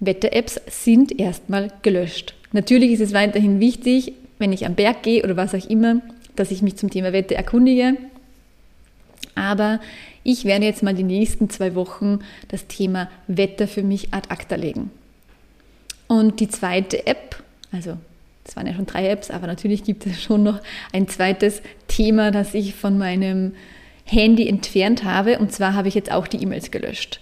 Wetter-Apps 0.01 0.61
sind 0.69 1.19
erstmal 1.19 1.73
gelöscht. 1.81 2.35
Natürlich 2.53 2.91
ist 2.91 3.01
es 3.01 3.15
weiterhin 3.15 3.59
wichtig, 3.59 4.13
wenn 4.39 4.53
ich 4.53 4.67
am 4.67 4.75
Berg 4.75 5.03
gehe 5.03 5.25
oder 5.25 5.39
was 5.39 5.55
auch 5.55 5.71
immer, 5.71 6.03
dass 6.37 6.51
ich 6.51 6.61
mich 6.61 6.77
zum 6.77 6.91
Thema 6.91 7.15
Wetter 7.15 7.37
erkundige. 7.37 7.97
Aber 9.35 9.81
ich 10.25 10.45
werde 10.45 10.67
jetzt 10.67 10.83
mal 10.83 10.95
die 10.95 11.03
nächsten 11.03 11.49
zwei 11.49 11.75
Wochen 11.75 12.19
das 12.49 12.67
Thema 12.67 13.09
Wetter 13.29 13.67
für 13.67 13.83
mich 13.83 14.13
ad 14.13 14.29
acta 14.29 14.57
legen. 14.57 14.91
Und 16.07 16.39
die 16.41 16.49
zweite 16.49 17.07
App, 17.07 17.43
also 17.73 17.97
es 18.47 18.57
waren 18.57 18.67
ja 18.67 18.75
schon 18.75 18.87
drei 18.87 19.09
Apps, 19.09 19.31
aber 19.31 19.47
natürlich 19.47 19.83
gibt 19.85 20.07
es 20.07 20.23
schon 20.23 20.43
noch 20.43 20.61
ein 20.93 21.09
zweites 21.09 21.63
Thema, 21.89 22.31
das 22.31 22.55
ich 22.55 22.75
von 22.75 22.97
meinem 22.97 23.55
Handy 24.05 24.49
entfernt 24.49 25.05
habe. 25.05 25.39
Und 25.39 25.53
zwar 25.53 25.75
habe 25.75 25.89
ich 25.89 25.95
jetzt 25.95 26.13
auch 26.13 26.27
die 26.27 26.43
E-Mails 26.43 26.71
gelöscht. 26.71 27.21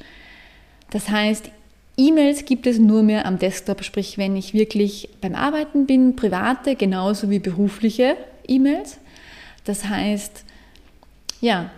Das 0.90 1.08
heißt, 1.08 1.50
E-Mails 1.96 2.44
gibt 2.44 2.66
es 2.66 2.78
nur 2.78 3.02
mehr 3.02 3.24
am 3.24 3.38
Desktop, 3.38 3.84
sprich 3.84 4.18
wenn 4.18 4.37
ich 4.37 4.52
wirklich 4.52 5.08
beim 5.20 5.34
Arbeiten 5.34 5.87
bin, 5.87 6.16
private 6.16 6.76
genauso 6.76 7.30
wie 7.30 7.38
berufliche 7.38 8.16
E-Mails. 8.46 8.98
Das 9.64 9.87
heißt, 9.87 10.44
ja, 11.40 11.70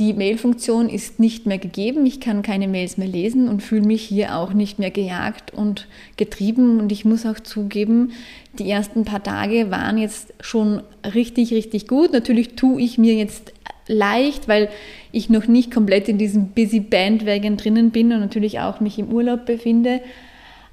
die 0.00 0.14
Mail-Funktion 0.14 0.88
ist 0.88 1.20
nicht 1.20 1.44
mehr 1.44 1.58
gegeben. 1.58 2.06
Ich 2.06 2.20
kann 2.20 2.40
keine 2.40 2.68
Mails 2.68 2.96
mehr 2.96 3.06
lesen 3.06 3.50
und 3.50 3.62
fühle 3.62 3.86
mich 3.86 4.02
hier 4.02 4.34
auch 4.34 4.54
nicht 4.54 4.78
mehr 4.78 4.90
gejagt 4.90 5.52
und 5.52 5.88
getrieben. 6.16 6.80
Und 6.80 6.90
ich 6.90 7.04
muss 7.04 7.26
auch 7.26 7.38
zugeben, 7.38 8.12
die 8.58 8.70
ersten 8.70 9.04
paar 9.04 9.22
Tage 9.22 9.70
waren 9.70 9.98
jetzt 9.98 10.32
schon 10.40 10.82
richtig, 11.14 11.52
richtig 11.52 11.86
gut. 11.86 12.14
Natürlich 12.14 12.56
tue 12.56 12.80
ich 12.80 12.96
mir 12.96 13.12
jetzt 13.12 13.52
leicht, 13.88 14.48
weil 14.48 14.70
ich 15.12 15.28
noch 15.28 15.46
nicht 15.46 15.70
komplett 15.70 16.08
in 16.08 16.16
diesem 16.16 16.48
Busy 16.48 16.80
Bandwagon 16.80 17.58
drinnen 17.58 17.90
bin 17.90 18.10
und 18.14 18.20
natürlich 18.20 18.58
auch 18.58 18.80
mich 18.80 18.98
im 18.98 19.12
Urlaub 19.12 19.44
befinde. 19.44 20.00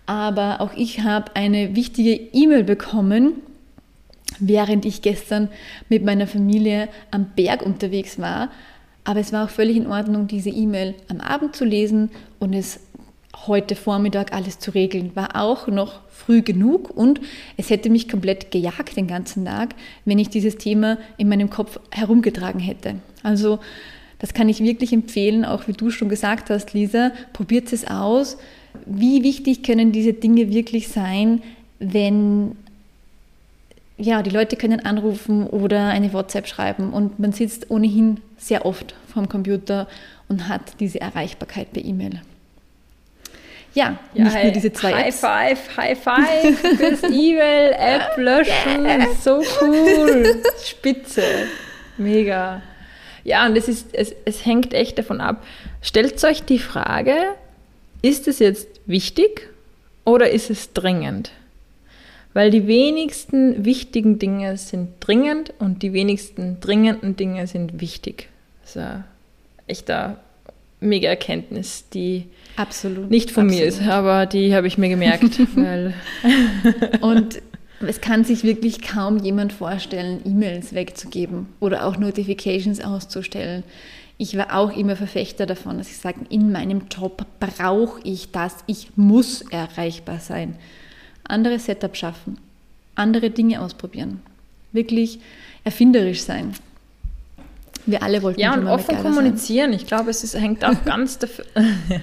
Aber 0.05 0.61
auch 0.61 0.71
ich 0.73 1.01
habe 1.01 1.35
eine 1.35 1.75
wichtige 1.75 2.13
E-Mail 2.13 2.63
bekommen, 2.63 3.33
während 4.39 4.85
ich 4.85 5.01
gestern 5.01 5.49
mit 5.89 6.05
meiner 6.05 6.27
Familie 6.27 6.87
am 7.11 7.31
Berg 7.35 7.61
unterwegs 7.61 8.19
war 8.19 8.51
aber 9.07 9.21
es 9.21 9.31
war 9.31 9.45
auch 9.45 9.49
völlig 9.49 9.77
in 9.77 9.87
Ordnung, 9.87 10.27
diese 10.27 10.49
E-Mail 10.49 10.93
am 11.07 11.21
Abend 11.21 11.55
zu 11.55 11.63
lesen 11.63 12.09
und 12.39 12.53
es 12.53 12.81
heute 13.45 13.77
Vormittag 13.77 14.33
alles 14.33 14.59
zu 14.59 14.71
regeln. 14.71 15.15
War 15.15 15.37
auch 15.41 15.67
noch 15.67 16.01
früh 16.09 16.41
genug 16.41 16.89
und 16.89 17.21
es 17.55 17.69
hätte 17.69 17.89
mich 17.89 18.09
komplett 18.09 18.51
gejagt 18.51 18.97
den 18.97 19.07
ganzen 19.07 19.45
Tag, 19.45 19.75
wenn 20.03 20.19
ich 20.19 20.27
dieses 20.27 20.57
Thema 20.57 20.97
in 21.17 21.29
meinem 21.29 21.49
Kopf 21.49 21.79
herumgetragen 21.89 22.59
hätte. 22.59 22.95
Also 23.23 23.59
das 24.19 24.33
kann 24.33 24.49
ich 24.49 24.59
wirklich 24.59 24.91
empfehlen, 24.91 25.45
auch 25.45 25.69
wie 25.69 25.73
du 25.73 25.89
schon 25.89 26.09
gesagt 26.09 26.49
hast, 26.49 26.73
Lisa, 26.73 27.13
probiert 27.31 27.71
es 27.71 27.87
aus. 27.87 28.37
Wie 28.85 29.23
wichtig 29.23 29.63
können 29.63 29.93
diese 29.93 30.11
Dinge 30.11 30.51
wirklich 30.51 30.89
sein, 30.89 31.41
wenn 31.79 32.57
ja, 33.97 34.21
die 34.21 34.29
Leute 34.29 34.55
können 34.55 34.85
anrufen 34.85 35.47
oder 35.47 35.87
eine 35.87 36.13
WhatsApp 36.13 36.47
schreiben 36.47 36.93
und 36.93 37.19
man 37.19 37.31
sitzt 37.31 37.71
ohnehin 37.71 38.19
sehr 38.37 38.65
oft 38.65 38.95
vorm 39.11 39.27
Computer 39.27 39.87
und 40.27 40.47
hat 40.47 40.61
diese 40.79 41.01
Erreichbarkeit 41.01 41.73
per 41.73 41.83
E-Mail. 41.83 42.21
Ja, 43.73 43.97
ja, 44.13 44.23
nicht 44.23 44.43
nur 44.43 44.51
diese 44.51 44.73
zwei 44.73 44.93
High 44.93 45.07
Apps. 45.07 45.19
Five, 45.19 45.77
High 45.77 45.97
Five 46.03 46.77
fürs 46.77 47.03
E-Mail-App 47.03 48.17
löschen. 48.17 49.07
So 49.21 49.43
cool. 49.61 50.41
Spitze. 50.63 51.23
Mega. 51.97 52.61
Ja, 53.23 53.45
und 53.45 53.57
es, 53.57 53.67
ist, 53.67 53.89
es, 53.93 54.15
es 54.25 54.45
hängt 54.45 54.73
echt 54.73 54.97
davon 54.97 55.21
ab. 55.21 55.43
Stellt 55.81 56.23
euch 56.23 56.43
die 56.43 56.59
Frage, 56.59 57.15
ist 58.01 58.27
es 58.27 58.39
jetzt 58.39 58.67
wichtig 58.85 59.49
oder 60.05 60.29
ist 60.29 60.49
es 60.49 60.73
dringend? 60.73 61.31
Weil 62.37 62.51
die 62.51 62.67
wenigsten 62.67 63.65
wichtigen 63.65 64.19
Dinge 64.19 64.57
sind 64.57 64.89
dringend 64.99 65.55
und 65.57 65.81
die 65.81 65.91
wenigsten 65.91 66.59
dringenden 66.59 67.15
Dinge 67.15 67.47
sind 67.47 67.81
wichtig. 67.81 68.29
Das 68.61 68.75
ist 68.75 68.77
eine 68.77 69.03
echter 69.65 70.17
mega 70.79 71.09
Erkenntnis, 71.09 71.85
die 71.91 72.25
absolut, 72.55 73.09
nicht 73.09 73.31
von 73.31 73.45
absolut. 73.45 73.59
mir 73.59 73.67
ist, 73.67 73.81
aber 73.81 74.27
die 74.27 74.53
habe 74.53 74.67
ich 74.67 74.77
mir 74.77 74.87
gemerkt. 74.87 75.39
und 77.01 77.41
es 77.79 78.01
kann 78.01 78.23
sich 78.23 78.43
wirklich 78.43 78.83
kaum 78.83 79.17
jemand 79.17 79.51
vorstellen, 79.51 80.21
E-Mails 80.23 80.75
wegzugeben 80.75 81.47
oder 81.59 81.87
auch 81.87 81.97
Notifications 81.97 82.81
auszustellen. 82.81 83.63
Ich 84.19 84.37
war 84.37 84.55
auch 84.55 84.77
immer 84.77 84.95
Verfechter 84.95 85.47
davon, 85.47 85.79
dass 85.79 85.89
ich 85.89 85.97
sage, 85.97 86.19
in 86.29 86.51
meinem 86.51 86.83
Job 86.95 87.25
brauche 87.39 87.99
ich 88.03 88.29
das, 88.31 88.57
ich 88.67 88.89
muss 88.95 89.41
erreichbar 89.41 90.19
sein 90.19 90.53
andere 91.27 91.59
Setup 91.59 91.95
schaffen, 91.95 92.37
andere 92.95 93.29
Dinge 93.29 93.61
ausprobieren, 93.61 94.21
wirklich 94.71 95.19
erfinderisch 95.63 96.21
sein. 96.21 96.53
Wir 97.85 98.03
alle 98.03 98.21
wollten 98.21 98.39
Ja, 98.39 98.53
und 98.53 98.67
offen 98.67 98.97
kommunizieren. 98.97 99.71
Sein. 99.71 99.79
Ich 99.79 99.87
glaube, 99.87 100.09
es 100.09 100.23
ist, 100.23 100.35
hängt 100.35 100.65
auch 100.65 100.75
ganz 100.85 101.19
dafür, 101.19 101.45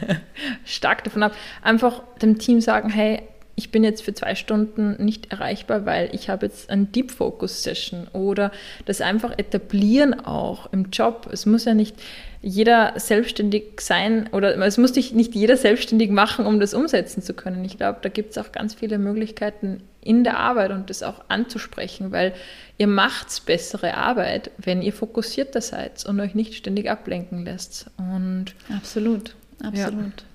stark 0.65 1.05
davon 1.05 1.23
ab. 1.23 1.35
Einfach 1.63 2.03
dem 2.23 2.39
Team 2.39 2.61
sagen, 2.63 2.89
hey, 2.89 3.23
ich 3.57 3.71
bin 3.71 3.85
jetzt 3.85 4.03
für 4.03 4.15
zwei 4.15 4.35
Stunden 4.35 5.03
nicht 5.05 5.31
erreichbar, 5.31 5.87
weil 5.87 6.11
ich 6.13 6.29
habe 6.29 6.47
jetzt 6.47 6.71
eine 6.71 6.87
Deep 6.87 7.13
Focus 7.13 7.63
Session 7.63 8.09
oder 8.13 8.51
das 8.85 9.01
einfach 9.01 9.39
etablieren 9.39 10.15
auch 10.15 10.73
im 10.73 10.91
Job. 10.91 11.29
Es 11.33 11.47
muss 11.47 11.65
ja 11.65 11.75
nicht 11.75 11.95
jeder 12.43 12.93
selbstständig 12.97 13.81
sein 13.81 14.29
oder 14.33 14.57
es 14.59 14.77
muss 14.77 14.93
dich 14.93 15.13
nicht 15.13 15.35
jeder 15.35 15.57
selbstständig 15.57 16.11
machen, 16.11 16.47
um 16.47 16.59
das 16.59 16.75
umsetzen 16.75 17.23
zu 17.23 17.33
können. 17.33 17.65
Ich 17.65 17.79
glaube, 17.79 18.01
da 18.03 18.09
gibt 18.09 18.33
es 18.33 18.39
auch 18.39 18.51
ganz 18.51 18.75
viele 18.75 18.99
Möglichkeiten 18.99 19.83
in 20.03 20.25
der 20.25 20.39
Arbeit 20.39 20.73
und 20.73 20.91
das 20.91 21.03
auch 21.03 21.23
anzusprechen, 21.29 22.13
weil 22.13 22.35
ihr 22.77 22.89
macht 22.89 23.47
bessere 23.47 23.95
Arbeit, 23.95 24.51
wenn 24.59 24.83
ihr 24.83 24.93
fokussierter 24.93 25.61
seid 25.61 26.05
und 26.07 26.21
euch 26.21 26.35
nicht 26.35 26.55
ständig 26.55 26.91
ablenken 26.91 27.45
lässt. 27.45 27.87
Und 27.97 28.47
absolut, 28.77 29.35
absolut. 29.63 29.97
Ja. 29.97 30.27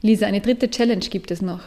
Lisa, 0.00 0.26
eine 0.26 0.40
dritte 0.40 0.70
Challenge 0.70 1.00
gibt 1.00 1.30
es 1.30 1.42
noch. 1.42 1.62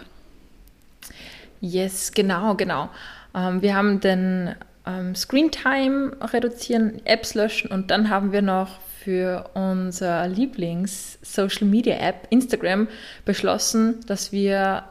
Yes, 1.62 2.12
genau, 2.12 2.56
genau. 2.56 2.89
Ähm, 3.36 3.62
wir 3.62 3.76
haben 3.76 4.00
den 4.00 4.56
ähm, 4.86 5.15
Screen 5.15 5.52
Time 5.52 6.17
reduzieren, 6.19 7.06
Apps 7.06 7.36
löschen 7.36 7.71
und 7.71 7.92
dann 7.92 8.10
haben 8.10 8.31
wir 8.31 8.42
noch 8.42 8.79
für 9.04 9.50
unser 9.54 10.27
Lieblings-Social-Media-App 10.27 12.27
Instagram 12.29 12.88
beschlossen, 13.25 14.00
dass 14.08 14.31
wir 14.31 14.83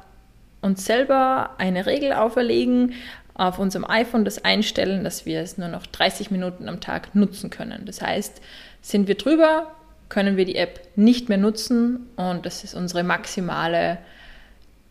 uns 0.62 0.84
selber 0.84 1.50
eine 1.58 1.86
Regel 1.86 2.12
auferlegen, 2.12 2.94
auf 3.34 3.58
unserem 3.58 3.84
iPhone 3.88 4.24
das 4.24 4.44
einstellen, 4.44 5.04
dass 5.04 5.26
wir 5.26 5.40
es 5.40 5.58
nur 5.58 5.68
noch 5.68 5.86
30 5.86 6.30
Minuten 6.30 6.68
am 6.68 6.80
Tag 6.80 7.14
nutzen 7.14 7.50
können. 7.50 7.84
Das 7.86 8.02
heißt, 8.02 8.40
sind 8.82 9.08
wir 9.08 9.16
drüber, 9.16 9.74
können 10.08 10.36
wir 10.36 10.44
die 10.44 10.56
App 10.56 10.80
nicht 10.96 11.28
mehr 11.28 11.38
nutzen 11.38 12.08
und 12.16 12.44
das 12.44 12.64
ist 12.64 12.74
unsere 12.74 13.02
maximale 13.02 13.98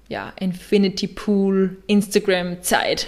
ja, 0.10 0.34
Infinity 0.40 1.08
Pool 1.08 1.78
Instagram 1.88 2.62
Zeit. 2.62 3.08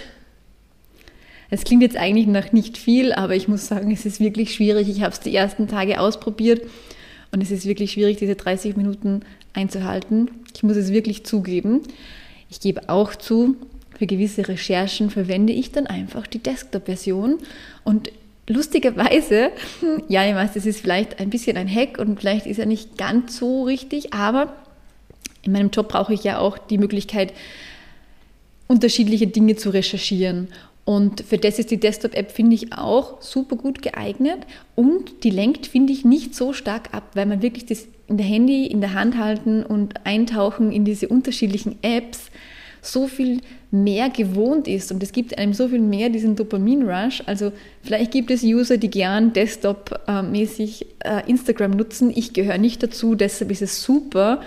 Es 1.50 1.64
klingt 1.64 1.82
jetzt 1.82 1.96
eigentlich 1.96 2.26
nach 2.26 2.52
nicht 2.52 2.78
viel, 2.78 3.12
aber 3.12 3.36
ich 3.36 3.46
muss 3.46 3.66
sagen, 3.66 3.90
es 3.90 4.06
ist 4.06 4.20
wirklich 4.20 4.54
schwierig. 4.54 4.88
Ich 4.88 5.02
habe 5.02 5.12
es 5.12 5.20
die 5.20 5.34
ersten 5.34 5.68
Tage 5.68 6.00
ausprobiert 6.00 6.62
und 7.30 7.42
es 7.42 7.50
ist 7.50 7.66
wirklich 7.66 7.92
schwierig, 7.92 8.16
diese 8.16 8.36
30 8.36 8.76
Minuten 8.76 9.20
einzuhalten. 9.52 10.30
Ich 10.54 10.62
muss 10.62 10.76
es 10.76 10.92
wirklich 10.92 11.24
zugeben. 11.24 11.82
Ich 12.48 12.60
gebe 12.60 12.88
auch 12.88 13.14
zu, 13.14 13.56
für 13.98 14.06
gewisse 14.06 14.48
Recherchen 14.48 15.10
verwende 15.10 15.52
ich 15.52 15.72
dann 15.72 15.86
einfach 15.86 16.26
die 16.26 16.38
Desktop-Version 16.38 17.38
und 17.84 18.10
lustigerweise, 18.48 19.50
ja, 20.08 20.26
ich 20.26 20.34
weiß, 20.34 20.54
das 20.54 20.66
ist 20.66 20.80
vielleicht 20.80 21.20
ein 21.20 21.30
bisschen 21.30 21.56
ein 21.56 21.68
Hack 21.68 21.98
und 21.98 22.18
vielleicht 22.20 22.46
ist 22.46 22.58
er 22.58 22.66
nicht 22.66 22.96
ganz 22.96 23.36
so 23.36 23.64
richtig, 23.64 24.14
aber 24.14 24.54
in 25.42 25.52
meinem 25.52 25.70
Job 25.70 25.88
brauche 25.88 26.14
ich 26.14 26.24
ja 26.24 26.38
auch 26.38 26.58
die 26.58 26.78
Möglichkeit, 26.78 27.32
unterschiedliche 28.68 29.26
Dinge 29.26 29.56
zu 29.56 29.70
recherchieren. 29.70 30.48
Und 30.84 31.20
für 31.20 31.38
das 31.38 31.58
ist 31.58 31.70
die 31.70 31.78
Desktop-App, 31.78 32.32
finde 32.32 32.54
ich, 32.54 32.72
auch 32.72 33.22
super 33.22 33.56
gut 33.56 33.82
geeignet. 33.82 34.38
Und 34.74 35.24
die 35.24 35.30
lenkt, 35.30 35.66
finde 35.66 35.92
ich, 35.92 36.04
nicht 36.04 36.34
so 36.34 36.52
stark 36.52 36.92
ab, 36.92 37.10
weil 37.14 37.26
man 37.26 37.42
wirklich 37.42 37.66
das 37.66 37.86
in 38.08 38.16
der 38.16 38.26
Handy 38.26 38.66
in 38.66 38.80
der 38.80 38.94
Hand 38.94 39.16
halten 39.16 39.62
und 39.62 40.04
eintauchen 40.04 40.72
in 40.72 40.84
diese 40.84 41.08
unterschiedlichen 41.08 41.78
Apps 41.82 42.30
so 42.82 43.06
viel 43.06 43.40
mehr 43.70 44.10
gewohnt 44.10 44.66
ist 44.66 44.90
und 44.92 45.02
es 45.02 45.12
gibt 45.12 45.38
einem 45.38 45.54
so 45.54 45.68
viel 45.68 45.78
mehr 45.78 46.10
diesen 46.10 46.34
Dopamin-Rush. 46.34 47.22
Also 47.26 47.52
vielleicht 47.82 48.10
gibt 48.10 48.30
es 48.30 48.42
User, 48.42 48.76
die 48.76 48.90
gern 48.90 49.32
Desktop-mäßig 49.32 50.86
äh, 50.98 51.22
Instagram 51.30 51.70
nutzen. 51.70 52.12
Ich 52.14 52.32
gehöre 52.32 52.58
nicht 52.58 52.82
dazu, 52.82 53.14
deshalb 53.14 53.52
ist 53.52 53.62
es 53.62 53.82
super, 53.82 54.42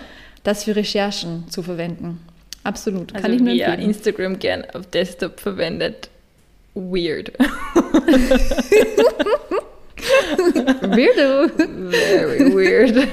das 0.46 0.64
für 0.64 0.76
Recherchen 0.76 1.44
zu 1.50 1.62
verwenden. 1.62 2.20
Absolut, 2.62 3.14
kann 3.14 3.24
also 3.24 3.36
ich 3.36 3.42
nur 3.42 3.52
empfehlen. 3.52 3.80
Instagram 3.80 4.38
gern 4.38 4.64
auf 4.72 4.86
Desktop 4.86 5.40
verwendet. 5.40 6.08
Weird. 6.74 7.32
Weirdo. 10.82 11.48
Very 11.90 12.52
weird. 12.52 13.08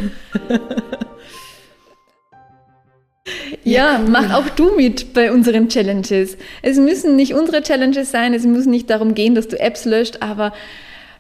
Ja, 3.63 4.01
mach 4.05 4.33
auch 4.33 4.49
du 4.49 4.75
mit 4.75 5.13
bei 5.13 5.31
unseren 5.31 5.69
Challenges. 5.69 6.37
Es 6.61 6.77
müssen 6.77 7.15
nicht 7.15 7.33
unsere 7.33 7.61
Challenges 7.61 8.11
sein, 8.11 8.33
es 8.33 8.45
muss 8.45 8.65
nicht 8.65 8.89
darum 8.89 9.15
gehen, 9.15 9.35
dass 9.35 9.47
du 9.47 9.57
Apps 9.59 9.85
löscht, 9.85 10.17
aber 10.19 10.51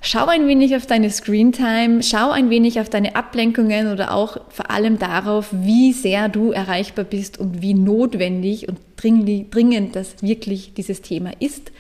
schau 0.03 0.27
ein 0.27 0.47
wenig 0.47 0.75
auf 0.75 0.85
deine 0.85 1.09
Screentime, 1.09 2.03
schau 2.03 2.29
ein 2.29 2.49
wenig 2.49 2.79
auf 2.79 2.89
deine 2.89 3.15
Ablenkungen 3.15 3.91
oder 3.91 4.13
auch 4.13 4.37
vor 4.49 4.69
allem 4.69 4.99
darauf, 4.99 5.47
wie 5.51 5.93
sehr 5.93 6.29
du 6.29 6.51
erreichbar 6.51 7.05
bist 7.05 7.39
und 7.39 7.61
wie 7.61 7.73
notwendig 7.73 8.67
und 8.67 8.79
dringend 8.97 9.95
das 9.95 10.21
wirklich 10.21 10.73
dieses 10.73 11.01
Thema 11.01 11.31
ist. 11.39 11.71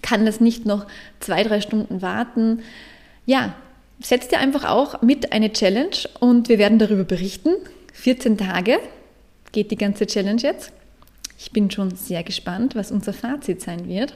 Kann 0.00 0.24
das 0.24 0.40
nicht 0.40 0.64
noch 0.64 0.86
zwei, 1.20 1.44
drei 1.44 1.60
Stunden 1.60 2.00
warten? 2.00 2.62
Ja, 3.26 3.54
setz 4.00 4.28
dir 4.28 4.38
einfach 4.38 4.64
auch 4.64 5.02
mit 5.02 5.32
eine 5.32 5.52
Challenge 5.52 6.08
und 6.20 6.48
wir 6.48 6.58
werden 6.58 6.78
darüber 6.78 7.04
berichten. 7.04 7.50
14 7.92 8.38
Tage 8.38 8.78
geht 9.52 9.70
die 9.70 9.76
ganze 9.76 10.06
Challenge 10.06 10.40
jetzt. 10.40 10.72
Ich 11.38 11.52
bin 11.52 11.70
schon 11.70 11.94
sehr 11.94 12.22
gespannt, 12.22 12.74
was 12.74 12.90
unser 12.90 13.12
Fazit 13.12 13.60
sein 13.60 13.88
wird. 13.88 14.14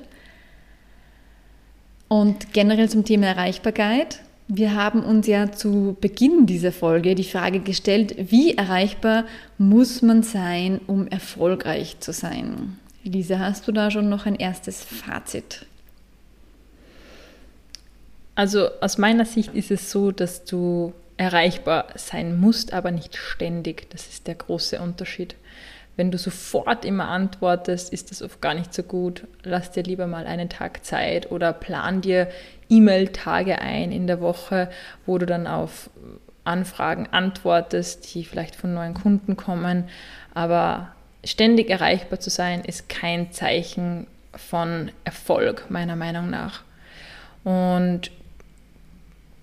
Und 2.14 2.52
generell 2.52 2.88
zum 2.88 3.04
Thema 3.04 3.26
Erreichbarkeit. 3.26 4.20
Wir 4.46 4.76
haben 4.76 5.02
uns 5.02 5.26
ja 5.26 5.50
zu 5.50 5.96
Beginn 6.00 6.46
dieser 6.46 6.70
Folge 6.70 7.16
die 7.16 7.24
Frage 7.24 7.58
gestellt, 7.58 8.14
wie 8.30 8.56
erreichbar 8.56 9.24
muss 9.58 10.00
man 10.00 10.22
sein, 10.22 10.80
um 10.86 11.08
erfolgreich 11.08 11.98
zu 11.98 12.12
sein? 12.12 12.78
Lisa, 13.02 13.40
hast 13.40 13.66
du 13.66 13.72
da 13.72 13.90
schon 13.90 14.10
noch 14.10 14.26
ein 14.26 14.36
erstes 14.36 14.84
Fazit? 14.84 15.66
Also 18.36 18.68
aus 18.80 18.96
meiner 18.96 19.24
Sicht 19.24 19.52
ist 19.52 19.72
es 19.72 19.90
so, 19.90 20.12
dass 20.12 20.44
du 20.44 20.92
erreichbar 21.16 21.88
sein 21.96 22.38
musst, 22.38 22.72
aber 22.72 22.92
nicht 22.92 23.16
ständig. 23.16 23.90
Das 23.90 24.06
ist 24.06 24.28
der 24.28 24.36
große 24.36 24.80
Unterschied. 24.80 25.34
Wenn 25.96 26.10
du 26.10 26.18
sofort 26.18 26.84
immer 26.84 27.08
antwortest, 27.08 27.92
ist 27.92 28.10
das 28.10 28.22
oft 28.22 28.40
gar 28.40 28.54
nicht 28.54 28.74
so 28.74 28.82
gut. 28.82 29.26
Lass 29.42 29.70
dir 29.70 29.84
lieber 29.84 30.06
mal 30.06 30.26
einen 30.26 30.48
Tag 30.48 30.84
Zeit 30.84 31.30
oder 31.30 31.52
plan 31.52 32.00
dir 32.00 32.28
E-Mail-Tage 32.68 33.60
ein 33.60 33.92
in 33.92 34.06
der 34.06 34.20
Woche, 34.20 34.70
wo 35.06 35.18
du 35.18 35.26
dann 35.26 35.46
auf 35.46 35.90
Anfragen 36.42 37.08
antwortest, 37.10 38.14
die 38.14 38.24
vielleicht 38.24 38.56
von 38.56 38.74
neuen 38.74 38.94
Kunden 38.94 39.36
kommen. 39.36 39.84
Aber 40.34 40.88
ständig 41.24 41.70
erreichbar 41.70 42.20
zu 42.20 42.30
sein, 42.30 42.62
ist 42.64 42.88
kein 42.88 43.32
Zeichen 43.32 44.06
von 44.34 44.90
Erfolg, 45.04 45.66
meiner 45.70 45.96
Meinung 45.96 46.28
nach. 46.28 46.62
Und 47.44 48.10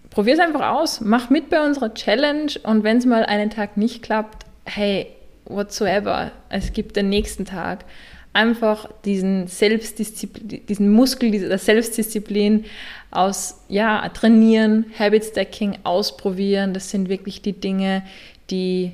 probier 0.10 0.34
es 0.34 0.40
einfach 0.40 0.70
aus, 0.70 1.02
mach 1.02 1.30
mit 1.30 1.50
bei 1.50 1.66
unserer 1.66 1.94
Challenge 1.94 2.52
und 2.64 2.84
wenn 2.84 2.98
es 2.98 3.06
mal 3.06 3.26
einen 3.26 3.50
Tag 3.50 3.78
nicht 3.78 4.04
klappt, 4.04 4.46
hey, 4.66 5.08
whatsoever, 5.52 6.32
es 6.50 6.74
gibt 6.74 6.96
den 6.96 7.10
nächsten 7.10 7.46
Tag. 7.46 7.86
Einfach 8.34 8.90
diesen 9.04 9.48
Selbstdisziplin, 9.48 10.66
diesen 10.66 10.90
Muskel 10.90 11.32
dieser 11.32 11.58
Selbstdisziplin 11.58 12.66
aus, 13.12 13.60
ja, 13.68 14.08
trainieren, 14.10 14.86
Habit 14.98 15.26
Stacking 15.26 15.80
ausprobieren. 15.84 16.74
Das 16.74 16.90
sind 16.90 17.10
wirklich 17.10 17.42
die 17.42 17.54
Dinge, 17.54 18.04
die 18.50 18.94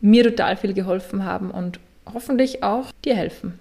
mir 0.00 0.22
total 0.22 0.56
viel 0.56 0.72
geholfen 0.72 1.24
haben 1.24 1.50
und 1.50 1.80
hoffentlich 2.12 2.62
auch 2.62 2.92
dir 3.04 3.16
helfen. 3.16 3.58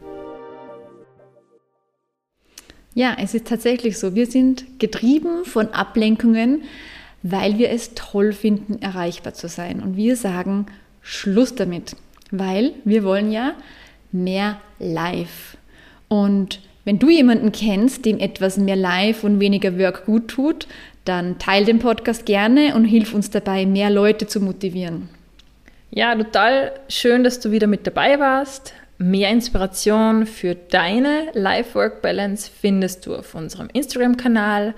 Ja, 2.94 3.16
es 3.20 3.34
ist 3.34 3.48
tatsächlich 3.48 3.98
so. 3.98 4.14
Wir 4.14 4.28
sind 4.28 4.80
getrieben 4.80 5.46
von 5.46 5.70
Ablenkungen, 5.70 6.64
weil 7.24 7.58
wir 7.58 7.72
es 7.72 7.96
toll 7.96 8.34
finden, 8.34 8.82
erreichbar 8.82 9.34
zu 9.34 9.48
sein. 9.48 9.82
Und 9.82 9.96
wir 9.96 10.16
sagen, 10.16 10.68
Schluss 11.04 11.54
damit, 11.54 11.96
weil 12.32 12.72
wir 12.86 13.04
wollen 13.04 13.32
ja 13.32 13.54
mehr 14.12 14.58
Live. 14.80 15.58
Und 16.08 16.60
wenn 16.86 17.00
du 17.00 17.10
jemanden 17.10 17.52
kennst, 17.52 18.06
dem 18.06 18.20
etwas 18.20 18.58
mehr 18.58 18.76
Live 18.76 19.24
und 19.24 19.40
weniger 19.40 19.78
Work 19.78 20.06
gut 20.06 20.30
tut, 20.30 20.68
dann 21.06 21.38
teil 21.38 21.66
den 21.66 21.80
Podcast 21.80 22.26
gerne 22.26 22.76
und 22.76 22.86
hilf 22.86 23.14
uns 23.14 23.30
dabei, 23.30 23.66
mehr 23.66 23.90
Leute 23.90 24.28
zu 24.28 24.40
motivieren. 24.40 25.10
Ja, 25.92 26.16
total 26.16 26.72
schön, 26.90 27.24
dass 27.24 27.40
du 27.40 27.52
wieder 27.52 27.68
mit 27.68 27.86
dabei 27.86 28.20
warst. 28.20 28.74
Mehr 28.98 29.30
Inspiration 29.30 30.26
für 30.26 30.56
deine 30.56 31.28
Life-Work-Balance 31.34 32.50
findest 32.60 33.06
du 33.06 33.16
auf 33.16 33.36
unserem 33.36 33.70
Instagram-Kanal 33.74 34.74